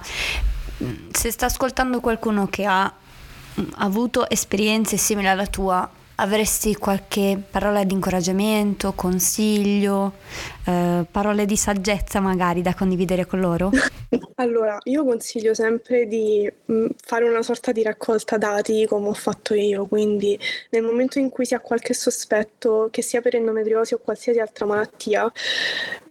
Se 1.12 1.32
sta 1.32 1.46
ascoltando 1.46 2.00
qualcuno 2.00 2.48
che 2.48 2.65
ha 2.65 2.91
avuto 3.76 4.30
esperienze 4.30 4.98
simili 4.98 5.28
alla 5.28 5.48
tua, 5.48 5.89
avresti 6.15 6.76
qualche 6.76 7.41
parola 7.50 7.84
di 7.84 7.94
incoraggiamento, 7.94 8.94
consiglio, 8.94 10.13
eh, 10.65 11.06
parole 11.10 11.46
di 11.46 11.58
saggezza 11.58 12.20
magari 12.20 12.62
da 12.62 12.74
condividere 12.74 13.26
con 13.26 13.39
loro? 13.39 13.70
Allora, 14.36 14.78
io 14.86 15.06
consiglio 15.06 15.54
sempre 15.54 16.08
di 16.08 16.52
mm, 16.72 16.88
fare 17.02 17.30
una 17.30 17.44
sorta 17.44 17.72
di 17.72 17.84
raccolta 17.84 18.38
dati 18.38 18.86
come 18.88 19.08
ho 19.08 19.13
fatto 19.13 19.54
io, 19.54 19.86
quindi 19.86 20.38
nel 20.72 20.84
momento 20.84 21.20
in 21.20 21.30
cui 21.30 21.46
si 21.46 21.54
ha 21.54 21.60
qualche 21.60 21.94
sospetto, 21.94 22.89
che 22.91 23.04
sia 23.04 23.22
per 23.22 23.36
endometriosi 23.36 23.94
o 23.94 24.00
qualsiasi 24.00 24.39
altra 24.39 24.65
malattia, 24.65 25.32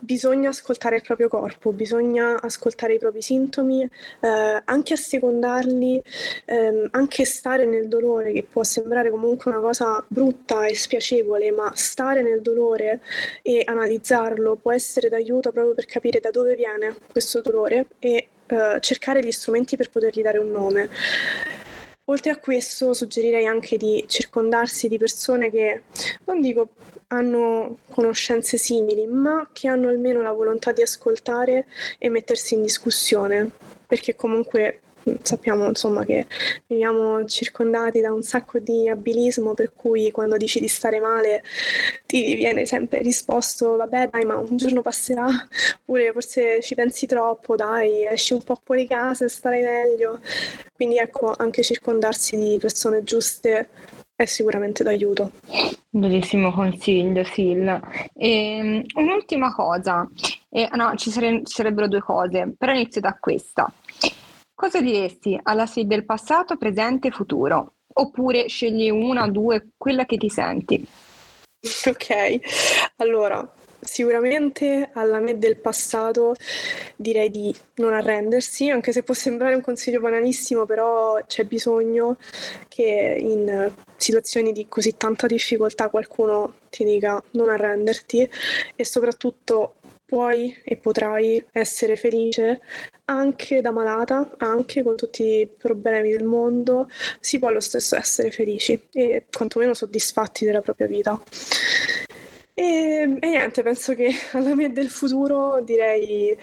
bisogna 0.00 0.48
ascoltare 0.48 0.96
il 0.96 1.02
proprio 1.02 1.28
corpo, 1.28 1.72
bisogna 1.72 2.40
ascoltare 2.40 2.94
i 2.94 2.98
propri 2.98 3.22
sintomi, 3.22 3.82
eh, 3.82 4.62
anche 4.64 4.94
assecondarli, 4.94 6.02
ehm, 6.46 6.88
anche 6.92 7.24
stare 7.24 7.66
nel 7.66 7.88
dolore, 7.88 8.32
che 8.32 8.42
può 8.50 8.62
sembrare 8.62 9.10
comunque 9.10 9.50
una 9.50 9.60
cosa 9.60 10.04
brutta 10.08 10.66
e 10.66 10.74
spiacevole, 10.74 11.50
ma 11.52 11.70
stare 11.74 12.22
nel 12.22 12.40
dolore 12.40 13.00
e 13.42 13.62
analizzarlo 13.64 14.56
può 14.56 14.72
essere 14.72 15.08
d'aiuto 15.08 15.52
proprio 15.52 15.74
per 15.74 15.86
capire 15.86 16.20
da 16.20 16.30
dove 16.30 16.54
viene 16.56 16.96
questo 17.10 17.40
dolore 17.40 17.86
e 17.98 18.28
eh, 18.46 18.78
cercare 18.80 19.24
gli 19.24 19.30
strumenti 19.30 19.76
per 19.76 19.90
potergli 19.90 20.22
dare 20.22 20.38
un 20.38 20.50
nome. 20.50 20.88
Oltre 22.06 22.32
a 22.32 22.38
questo 22.38 22.92
suggerirei 22.92 23.46
anche 23.46 23.76
di 23.76 24.04
circondarsi 24.08 24.88
di 24.88 24.98
persone 24.98 25.48
che, 25.50 25.82
non 26.24 26.40
dico 26.40 26.70
hanno 27.12 27.78
conoscenze 27.90 28.56
simili, 28.56 29.06
ma 29.06 29.48
che 29.52 29.68
hanno 29.68 29.88
almeno 29.88 30.22
la 30.22 30.32
volontà 30.32 30.72
di 30.72 30.82
ascoltare 30.82 31.66
e 31.98 32.08
mettersi 32.08 32.54
in 32.54 32.62
discussione, 32.62 33.50
perché 33.86 34.14
comunque 34.14 34.80
sappiamo 35.22 35.66
insomma 35.66 36.04
che 36.04 36.26
viviamo 36.66 37.24
circondati 37.24 38.00
da 38.00 38.12
un 38.12 38.22
sacco 38.22 38.58
di 38.58 38.88
abilismo 38.88 39.54
per 39.54 39.72
cui 39.74 40.10
quando 40.10 40.36
dici 40.36 40.60
di 40.60 40.68
stare 40.68 41.00
male 41.00 41.42
ti 42.04 42.34
viene 42.34 42.66
sempre 42.66 43.00
risposto 43.00 43.76
vabbè 43.76 44.10
dai 44.10 44.24
ma 44.26 44.36
un 44.36 44.56
giorno 44.58 44.82
passerà 44.82 45.26
oppure 45.80 46.12
forse 46.12 46.60
ci 46.60 46.74
pensi 46.74 47.06
troppo 47.06 47.56
dai 47.56 48.04
esci 48.04 48.34
un 48.34 48.42
po' 48.42 48.60
fuori 48.62 48.86
casa 48.86 49.24
e 49.24 49.28
starai 49.28 49.62
meglio 49.62 50.20
quindi 50.74 50.98
ecco 50.98 51.34
anche 51.36 51.62
circondarsi 51.62 52.36
di 52.36 52.58
persone 52.60 53.02
giuste 53.02 53.68
è 54.20 54.26
sicuramente 54.26 54.82
d'aiuto. 54.84 55.32
Bellissimo 55.92 56.52
consiglio, 56.52 57.24
Sil. 57.26 57.66
Ehm, 58.14 58.84
un'ultima 58.94 59.52
cosa, 59.52 60.08
eh, 60.48 60.68
no, 60.74 60.94
ci, 60.94 61.10
sare- 61.10 61.42
ci 61.44 61.52
sarebbero 61.52 61.88
due 61.88 62.00
cose, 62.00 62.54
però 62.56 62.72
inizio 62.72 63.00
da 63.00 63.16
questa. 63.18 63.70
Cosa 64.54 64.80
diresti 64.80 65.36
alla 65.42 65.66
Sil 65.66 65.88
del 65.88 66.04
passato, 66.04 66.56
presente 66.56 67.08
e 67.08 67.10
futuro? 67.10 67.74
Oppure 67.92 68.46
scegli 68.46 68.88
una, 68.88 69.26
due, 69.28 69.70
quella 69.76 70.04
che 70.04 70.16
ti 70.16 70.28
senti? 70.28 70.86
Ok, 71.86 72.92
allora 72.96 73.52
sicuramente 73.80 74.90
alla 74.92 75.18
me 75.20 75.38
del 75.38 75.56
passato 75.56 76.34
direi 76.96 77.30
di 77.30 77.54
non 77.76 77.92
arrendersi, 77.92 78.70
anche 78.70 78.92
se 78.92 79.02
può 79.02 79.14
sembrare 79.14 79.54
un 79.54 79.62
consiglio 79.62 80.00
banalissimo, 80.00 80.66
però 80.66 81.18
c'è 81.26 81.44
bisogno 81.44 82.16
che 82.68 83.16
in 83.18 83.72
situazioni 83.96 84.52
di 84.52 84.66
così 84.68 84.96
tanta 84.96 85.26
difficoltà 85.26 85.88
qualcuno 85.88 86.54
ti 86.70 86.84
dica 86.84 87.22
non 87.32 87.50
arrenderti 87.50 88.28
e 88.76 88.84
soprattutto 88.84 89.74
puoi 90.10 90.60
e 90.64 90.76
potrai 90.76 91.44
essere 91.52 91.94
felice 91.94 92.60
anche 93.04 93.60
da 93.60 93.70
malata, 93.70 94.34
anche 94.38 94.82
con 94.82 94.96
tutti 94.96 95.22
i 95.22 95.46
problemi 95.46 96.10
del 96.10 96.24
mondo, 96.24 96.88
si 97.20 97.38
può 97.38 97.50
lo 97.50 97.60
stesso 97.60 97.96
essere 97.96 98.30
felici 98.30 98.80
e 98.92 99.26
quantomeno 99.30 99.74
soddisfatti 99.74 100.44
della 100.44 100.60
propria 100.60 100.86
vita. 100.86 101.20
E, 102.60 103.18
e 103.18 103.26
niente, 103.26 103.62
penso 103.62 103.94
che 103.94 104.10
alla 104.32 104.54
me 104.54 104.70
del 104.70 104.90
futuro 104.90 105.62
direi 105.62 106.36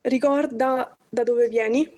ricorda 0.00 0.96
da 1.08 1.22
dove 1.22 1.48
vieni, 1.48 1.88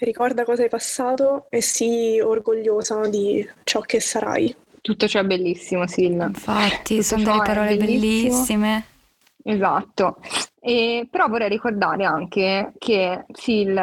ricorda 0.00 0.44
cosa 0.44 0.62
hai 0.62 0.68
passato 0.68 1.46
e 1.48 1.62
sii 1.62 2.20
orgogliosa 2.20 3.06
di 3.06 3.48
ciò 3.62 3.80
che 3.82 4.00
sarai. 4.00 4.52
Tutto 4.80 5.06
ciò 5.06 5.20
è 5.20 5.24
bellissimo, 5.24 5.86
Sil. 5.86 6.18
Infatti, 6.18 6.96
Tutto 6.96 7.02
sono 7.02 7.22
delle 7.22 7.42
parole 7.44 7.76
bellissime. 7.76 8.86
Esatto. 9.44 10.16
E, 10.58 11.06
però 11.08 11.28
vorrei 11.28 11.48
ricordare 11.48 12.04
anche 12.04 12.72
che 12.78 13.26
Sil, 13.30 13.78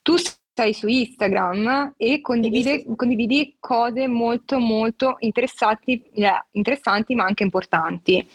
tu 0.00 0.14
sei 0.58 0.74
su 0.74 0.88
Instagram 0.88 1.94
e 1.96 2.20
condividi, 2.20 2.84
condividi 2.96 3.54
cose 3.60 4.08
molto 4.08 4.58
molto 4.58 5.14
interessanti, 5.20 6.02
eh, 6.14 6.46
interessanti 6.50 7.14
ma 7.14 7.22
anche 7.22 7.44
importanti. 7.44 8.28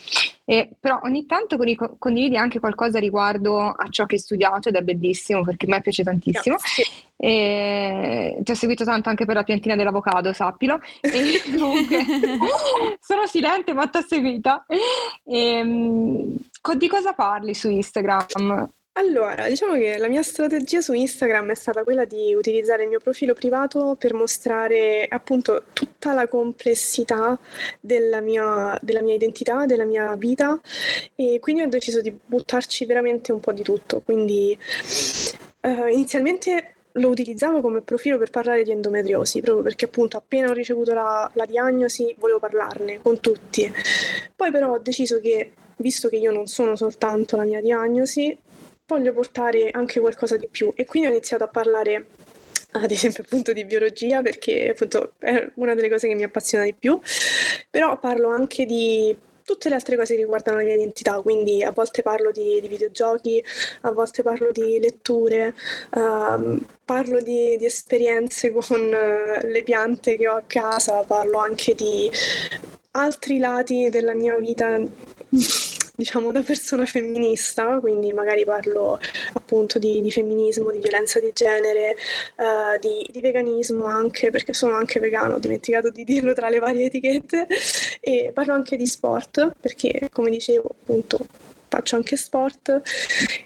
Eh, 0.46 0.70
però 0.80 1.02
ogni 1.04 1.26
tanto 1.26 1.58
condividi 1.98 2.38
anche 2.38 2.60
qualcosa 2.60 2.98
riguardo 3.00 3.60
a 3.60 3.90
ciò 3.90 4.06
che 4.06 4.16
hai 4.16 4.22
studiato 4.22 4.70
ed 4.70 4.76
è 4.76 4.82
bellissimo 4.82 5.44
perché 5.44 5.66
a 5.66 5.70
me 5.70 5.82
piace 5.82 6.04
tantissimo. 6.04 6.56
E, 7.18 8.38
ti 8.42 8.52
ho 8.52 8.56
seguito 8.56 8.86
tanto 8.86 9.10
anche 9.10 9.26
per 9.26 9.36
la 9.36 9.44
piantina 9.44 9.76
dell'avocado, 9.76 10.32
sappilo. 10.32 10.80
E, 11.02 11.42
comunque 11.60 12.06
sono 13.02 13.28
silente 13.28 13.74
ma 13.74 13.88
ti 13.88 13.98
ho 13.98 14.02
seguita. 14.02 14.66
E, 15.26 15.62
di 16.78 16.88
cosa 16.88 17.12
parli 17.12 17.54
su 17.54 17.70
Instagram? 17.70 18.70
Allora, 18.96 19.48
diciamo 19.48 19.74
che 19.74 19.98
la 19.98 20.08
mia 20.08 20.22
strategia 20.22 20.80
su 20.80 20.94
Instagram 20.94 21.50
è 21.50 21.56
stata 21.56 21.84
quella 21.84 22.06
di 22.06 22.36
utilizzare 22.36 22.84
il 22.84 22.90
mio 22.90 23.00
profilo 23.00 23.34
privato 23.34 23.96
per 23.98 24.14
mostrare 24.14 25.08
appunto 25.10 25.64
tutta 25.74 26.14
la 26.14 26.28
complessità 26.28 27.40
della 27.80 28.22
mia, 28.22 28.78
della 28.84 29.02
mia 29.02 29.16
identità, 29.16 29.66
della 29.66 29.86
mia 29.86 30.16
vita 30.16 30.62
e 31.16 31.40
quindi 31.40 31.64
ho 31.64 31.68
deciso 31.68 32.02
di 32.02 32.16
buttarci 32.24 32.86
veramente 32.86 33.32
un 33.32 33.40
po' 33.40 33.52
di 33.52 33.64
tutto. 33.64 34.02
Quindi 34.02 34.56
eh, 35.62 35.92
inizialmente 35.92 36.76
lo 36.92 37.10
utilizzavo 37.10 37.62
come 37.62 37.82
profilo 37.82 38.20
per 38.20 38.30
parlare 38.30 38.64
di 38.64 38.70
endometriosi, 38.70 39.42
proprio 39.42 39.64
perché 39.64 39.86
appunto 39.86 40.18
appena 40.18 40.50
ho 40.50 40.54
ricevuto 40.54 40.94
la, 40.94 41.30
la 41.34 41.46
diagnosi 41.48 42.14
volevo 42.20 42.38
parlarne 42.38 43.02
con 43.02 43.20
tutti. 43.20 43.74
Poi 44.36 44.52
però 44.52 44.74
ho 44.74 44.80
deciso 44.80 45.20
che, 45.20 45.54
visto 45.78 46.10
che 46.10 46.18
io 46.18 46.32
non 46.32 46.46
sono 46.46 46.76
soltanto 46.76 47.36
la 47.36 47.44
mia 47.44 47.60
diagnosi, 47.60 48.38
voglio 48.94 49.14
portare 49.14 49.70
anche 49.72 50.00
qualcosa 50.00 50.38
di 50.38 50.48
più. 50.50 50.72
E 50.76 50.86
quindi 50.86 51.10
ho 51.10 51.12
iniziato 51.12 51.44
a 51.44 51.48
parlare 51.48 52.06
ad 52.74 52.90
esempio 52.90 53.24
appunto 53.24 53.54
di 53.54 53.66
biologia 53.66 54.22
perché 54.22 54.70
appunto 54.70 55.14
è 55.20 55.52
una 55.56 55.76
delle 55.76 55.90
cose 55.90 56.08
che 56.08 56.16
mi 56.16 56.24
appassiona 56.24 56.64
di 56.64 56.74
più, 56.74 57.00
però 57.70 58.00
parlo 58.00 58.30
anche 58.30 58.66
di 58.66 59.16
tutte 59.44 59.70
le 59.70 59.76
altre 59.76 59.98
cose 59.98 60.16
che 60.16 60.22
riguardano 60.22 60.58
la 60.58 60.64
mia 60.64 60.76
identità, 60.76 61.20
quindi 61.22 61.64
a 61.64 61.72
volte 61.72 62.02
parlo 62.02 62.32
di, 62.32 62.60
di 62.62 62.68
videogiochi, 62.68 63.44
a 63.82 63.92
volte 63.92 64.24
parlo 64.24 64.52
di 64.52 64.80
letture, 64.80 65.54
um, 65.96 66.66
parlo 66.86 67.22
di, 67.22 67.58
di, 67.58 67.66
esperienze 67.66 68.52
con 68.52 68.82
uh, 68.82 69.46
le 69.46 69.64
piante 69.64 70.18
che 70.18 70.28
ho 70.28 70.38
a 70.38 70.44
casa, 70.48 71.04
parlo 71.04 71.40
anche 71.40 71.76
di 71.76 72.10
altri 72.92 73.38
lati 73.38 73.90
della 73.90 74.14
mia 74.14 74.38
vita 74.38 74.80
diciamo 76.04 76.34
da 76.34 76.42
persona 76.42 76.86
femminista, 76.86 77.80
quindi 77.80 78.12
magari 78.12 78.44
parlo 78.44 79.00
appunto 79.34 79.80
di, 79.80 80.02
di 80.02 80.12
femminismo, 80.12 80.70
di 80.70 80.80
violenza 80.80 81.20
di 81.22 81.32
genere, 81.34 81.96
uh, 82.36 82.78
di, 82.80 83.08
di, 83.10 83.22
veganismo 83.22 83.86
anche, 83.86 84.30
perché 84.30 84.54
sono 84.54 84.76
anche 84.76 85.00
vegano, 85.00 85.36
ho 85.36 85.40
dimenticato 85.40 85.90
di 85.90 86.04
dirlo 86.04 86.34
tra 86.34 86.50
le 86.50 86.60
varie 86.60 86.88
etichette, 86.88 87.48
e 88.02 88.32
parlo 88.34 88.54
anche 88.54 88.76
di 88.76 88.86
sport, 88.86 89.54
perché 89.62 90.10
come 90.12 90.30
dicevo 90.30 90.76
appunto 90.82 91.26
faccio 91.74 91.96
anche 91.96 92.18
sport 92.18 92.82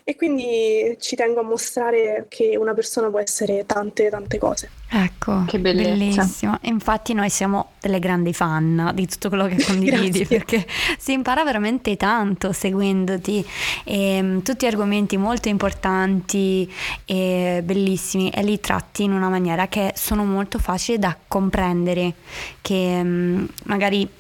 e 0.04 0.16
quindi 0.18 0.98
ci 1.00 1.16
tengo 1.16 1.40
a 1.40 1.44
mostrare 1.44 2.26
che 2.28 2.58
una 2.58 2.74
persona 2.74 3.10
può 3.10 3.20
essere 3.20 3.66
tante 3.66 4.10
tante 4.10 4.38
cose. 4.38 4.70
Ecco, 4.90 5.46
che 5.48 5.60
bellissimo. 5.60 6.58
Infatti 6.62 7.14
noi 7.14 7.30
siamo 7.30 7.72
delle 7.80 8.00
grandi 8.00 8.34
fan 8.34 8.92
di 8.94 9.08
tutto 9.08 9.30
quello 9.30 9.48
che 9.48 9.58
condividi 9.64 10.26
perché 10.26 10.66
si 10.98 11.14
impara 11.14 11.44
veramente 11.44 11.96
tanto 11.96 12.52
seguendoti 12.52 13.46
e 13.86 14.16
ehm, 14.18 14.42
tutti 14.44 14.66
argomenti 14.66 15.16
molto 15.16 15.48
importanti 15.48 16.70
e 17.06 17.62
bellissimi 17.64 18.30
e 18.30 18.44
li 18.44 18.60
tratti 18.60 19.04
in 19.04 19.14
una 19.14 19.30
maniera 19.30 19.68
che 19.68 19.94
sono 19.96 20.26
molto 20.26 20.60
facili 20.60 21.00
da 21.00 21.16
comprendere 21.28 22.14
che 22.62 23.02
mm, 23.04 23.46
magari 23.64 24.08
Mm, 24.08 24.17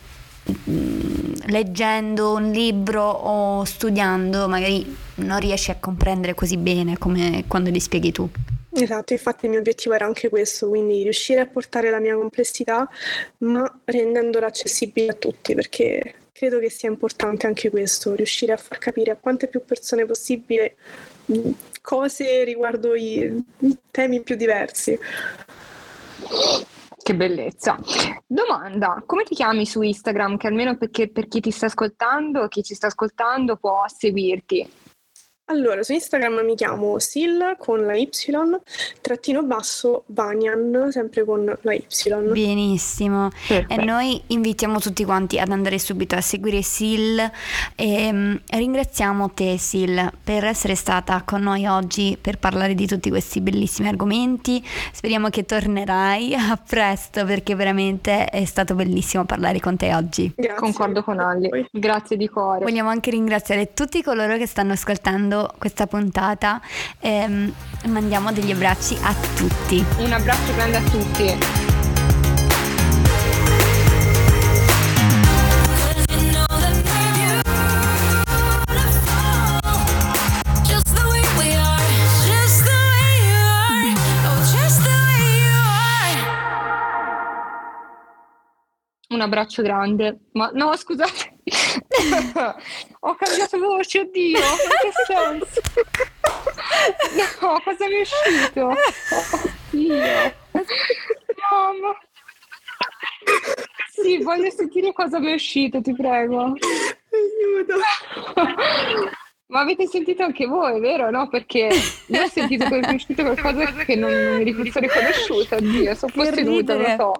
leggendo 1.48 2.34
un 2.34 2.52
libro 2.52 3.04
o 3.04 3.64
studiando 3.64 4.48
magari 4.48 4.95
non 5.16 5.39
riesci 5.39 5.72
a 5.72 5.78
comprendere 5.80 6.34
così 6.34 6.58
bene 6.58 6.98
come 6.98 7.45
quando 7.48 7.70
li 7.70 7.80
spieghi 7.80 8.12
tu. 8.12 8.30
Esatto, 8.80 9.14
infatti 9.14 9.45
il 9.45 9.52
mio 9.52 9.60
obiettivo 9.60 9.95
era 9.95 10.06
anche 10.06 10.30
questo, 10.30 10.70
quindi 10.70 11.02
riuscire 11.02 11.39
a 11.39 11.48
portare 11.48 11.89
la 11.89 12.00
mia 12.00 12.16
complessità 12.16 12.88
ma 13.39 13.80
rendendola 13.86 14.45
accessibile 14.45 15.12
a 15.12 15.14
tutti, 15.16 15.56
perché 15.56 16.14
credo 16.32 16.60
che 16.60 16.70
sia 16.70 16.88
importante 16.88 17.48
anche 17.48 17.72
questo, 17.72 18.14
riuscire 18.14 18.54
a 18.54 18.58
far 18.58 18.78
capire 18.78 19.10
a 19.12 19.16
quante 19.16 19.48
più 19.48 19.66
persone 19.66 20.06
possibile 20.06 20.76
mm, 21.32 21.52
cose 21.82 22.43
riguardo 22.43 22.93
i 22.93 23.43
temi 23.89 24.22
più 24.22 24.36
diversi. 24.36 24.98
Che 27.08 27.16
bellezza. 27.16 27.80
Domanda, 28.28 29.01
come 29.05 29.24
ti 29.24 29.34
chiami 29.34 29.66
su 29.66 29.82
Instagram? 29.82 30.36
Che 30.36 30.47
almeno 30.47 30.76
perché, 30.76 31.08
per 31.08 31.30
chi 31.30 31.39
ti 31.39 31.51
sta 31.51 31.68
ascoltando, 31.68 32.49
chi 32.49 32.64
ci 32.64 32.76
sta 32.76 32.88
ascoltando 32.88 33.55
può 33.55 33.84
seguirti. 33.88 34.70
Allora, 35.50 35.82
su 35.82 35.93
Instagram 35.93 36.43
mi 36.43 36.56
chiamo 36.56 37.00
Sil 37.00 37.56
con 37.58 37.86
la 37.86 37.95
Y, 37.95 38.10
trattino 39.00 39.43
basso 39.43 40.04
Banyan, 40.08 40.89
sempre 40.91 41.24
con 41.24 41.45
la 41.62 41.74
Y. 41.74 41.86
Benissimo. 42.34 43.30
Perfetto. 43.30 43.74
E 43.74 43.86
noi 43.86 44.22
invitiamo 44.28 44.80
tutti 44.80 45.06
quanti 45.06 45.39
ad 45.39 45.50
andare 45.50 45.80
subito 45.80 46.16
a 46.16 46.22
seguire 46.22 46.62
Sil 46.68 47.16
e 47.76 48.10
um, 48.12 48.38
ringraziamo 48.45 49.32
te 49.32 49.58
Sil 49.64 49.95
per 50.22 50.43
essere 50.43 50.76
stata 50.76 51.22
con 51.24 51.43
noi 51.43 51.66
oggi 51.66 52.18
per 52.20 52.39
parlare 52.39 52.76
di 52.76 52.86
tutti 52.86 53.10
questi 53.10 53.39
bellissimi 53.39 53.88
argomenti. 53.88 54.62
Speriamo 54.91 55.30
che 55.30 55.45
tornerai 55.45 56.36
a 56.36 56.58
presto 56.58 57.24
perché 57.24 57.56
veramente 57.56 58.26
è 58.26 58.43
stato 58.43 58.76
bellissimo 58.76 59.24
parlare 59.24 59.62
con 59.62 59.78
te 59.78 59.95
oggi. 59.95 60.30
Grazie. 60.36 60.56
Concordo 60.60 61.04
con 61.04 61.22
Ali. 61.22 61.70
Grazie 61.72 62.18
di 62.18 62.28
cuore. 62.28 62.66
Vogliamo 62.66 62.89
anche 62.89 63.12
ringraziare 63.12 63.74
tutti 63.74 64.04
coloro 64.04 64.36
che 64.36 64.45
stanno 64.45 64.74
ascoltando 64.74 65.36
questa 65.57 65.88
puntata. 65.88 66.61
Ehm, 66.99 67.53
mandiamo 67.85 68.31
degli 68.31 68.51
abbracci 68.51 68.97
a 69.01 69.13
tutti. 69.35 69.83
Un 69.97 70.11
abbraccio 70.11 70.53
grande 70.55 70.77
a 70.77 70.81
tutti. 70.81 71.65
Un 89.09 89.21
abbraccio 89.21 89.61
grande. 89.63 90.19
Ma 90.33 90.51
no, 90.53 90.75
scusate. 90.75 91.36
Ho 93.00 93.16
cambiato 93.16 93.58
voce, 93.58 94.00
oddio, 94.02 94.38
in 94.38 94.43
che 94.82 94.91
senso? 95.06 95.62
No, 97.41 97.62
cosa 97.64 97.88
mi 97.88 97.95
è 97.95 98.02
uscito? 98.02 98.74
Oddio. 99.72 99.95
Mamma. 101.50 101.98
Sì, 103.91 104.18
voglio 104.22 104.50
sentire 104.52 104.91
cosa 104.93 105.20
mi 105.20 105.32
è 105.32 105.34
uscito, 105.36 105.82
ti 105.82 105.93
prego. 105.95 106.54
Aiuto. 107.12 107.76
Ma 109.48 109.62
avete 109.62 109.88
sentito 109.88 110.24
anche 110.24 110.45
voi, 110.45 110.82
vero? 110.82 111.10
No? 111.10 111.30
Perché 111.30 111.70
io 112.08 112.22
ho 112.22 112.28
sentito 112.28 112.68
che 112.68 112.80
è 112.80 112.93
uscito 112.93 113.24
qualcosa 113.24 113.72
che 113.86 113.95
non 113.95 114.12
mi 114.12 114.72
sono 114.72 114.86
riconosciuta, 114.86 115.56
oddio, 115.56 115.95
sono 115.95 116.12
posseduta, 116.14 116.76
lo 116.76 116.95
so. 116.98 117.14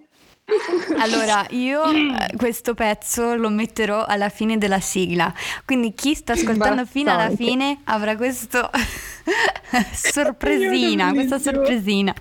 Allora, 0.98 1.46
io 1.50 1.84
eh, 1.84 2.36
questo 2.38 2.74
pezzo 2.74 3.36
lo 3.36 3.50
metterò 3.50 4.06
alla 4.06 4.30
fine 4.30 4.58
della 4.58 4.80
sigla, 4.80 5.34
quindi 5.66 5.94
chi 5.94 6.16
sta 6.16 6.34
ascoltando 6.34 6.86
fino 6.86 7.12
alla 7.12 7.30
fine 7.30 7.82
avrà 7.84 8.16
questo 8.16 8.70
sorpresina, 9.92 11.12
questa 11.12 11.38
sorpresina. 11.38 12.14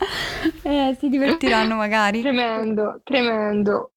Eh, 0.63 0.97
si 0.99 1.09
divertiranno 1.09 1.77
magari. 1.77 2.21
Tremendo, 2.21 3.01
tremendo. 3.05 3.93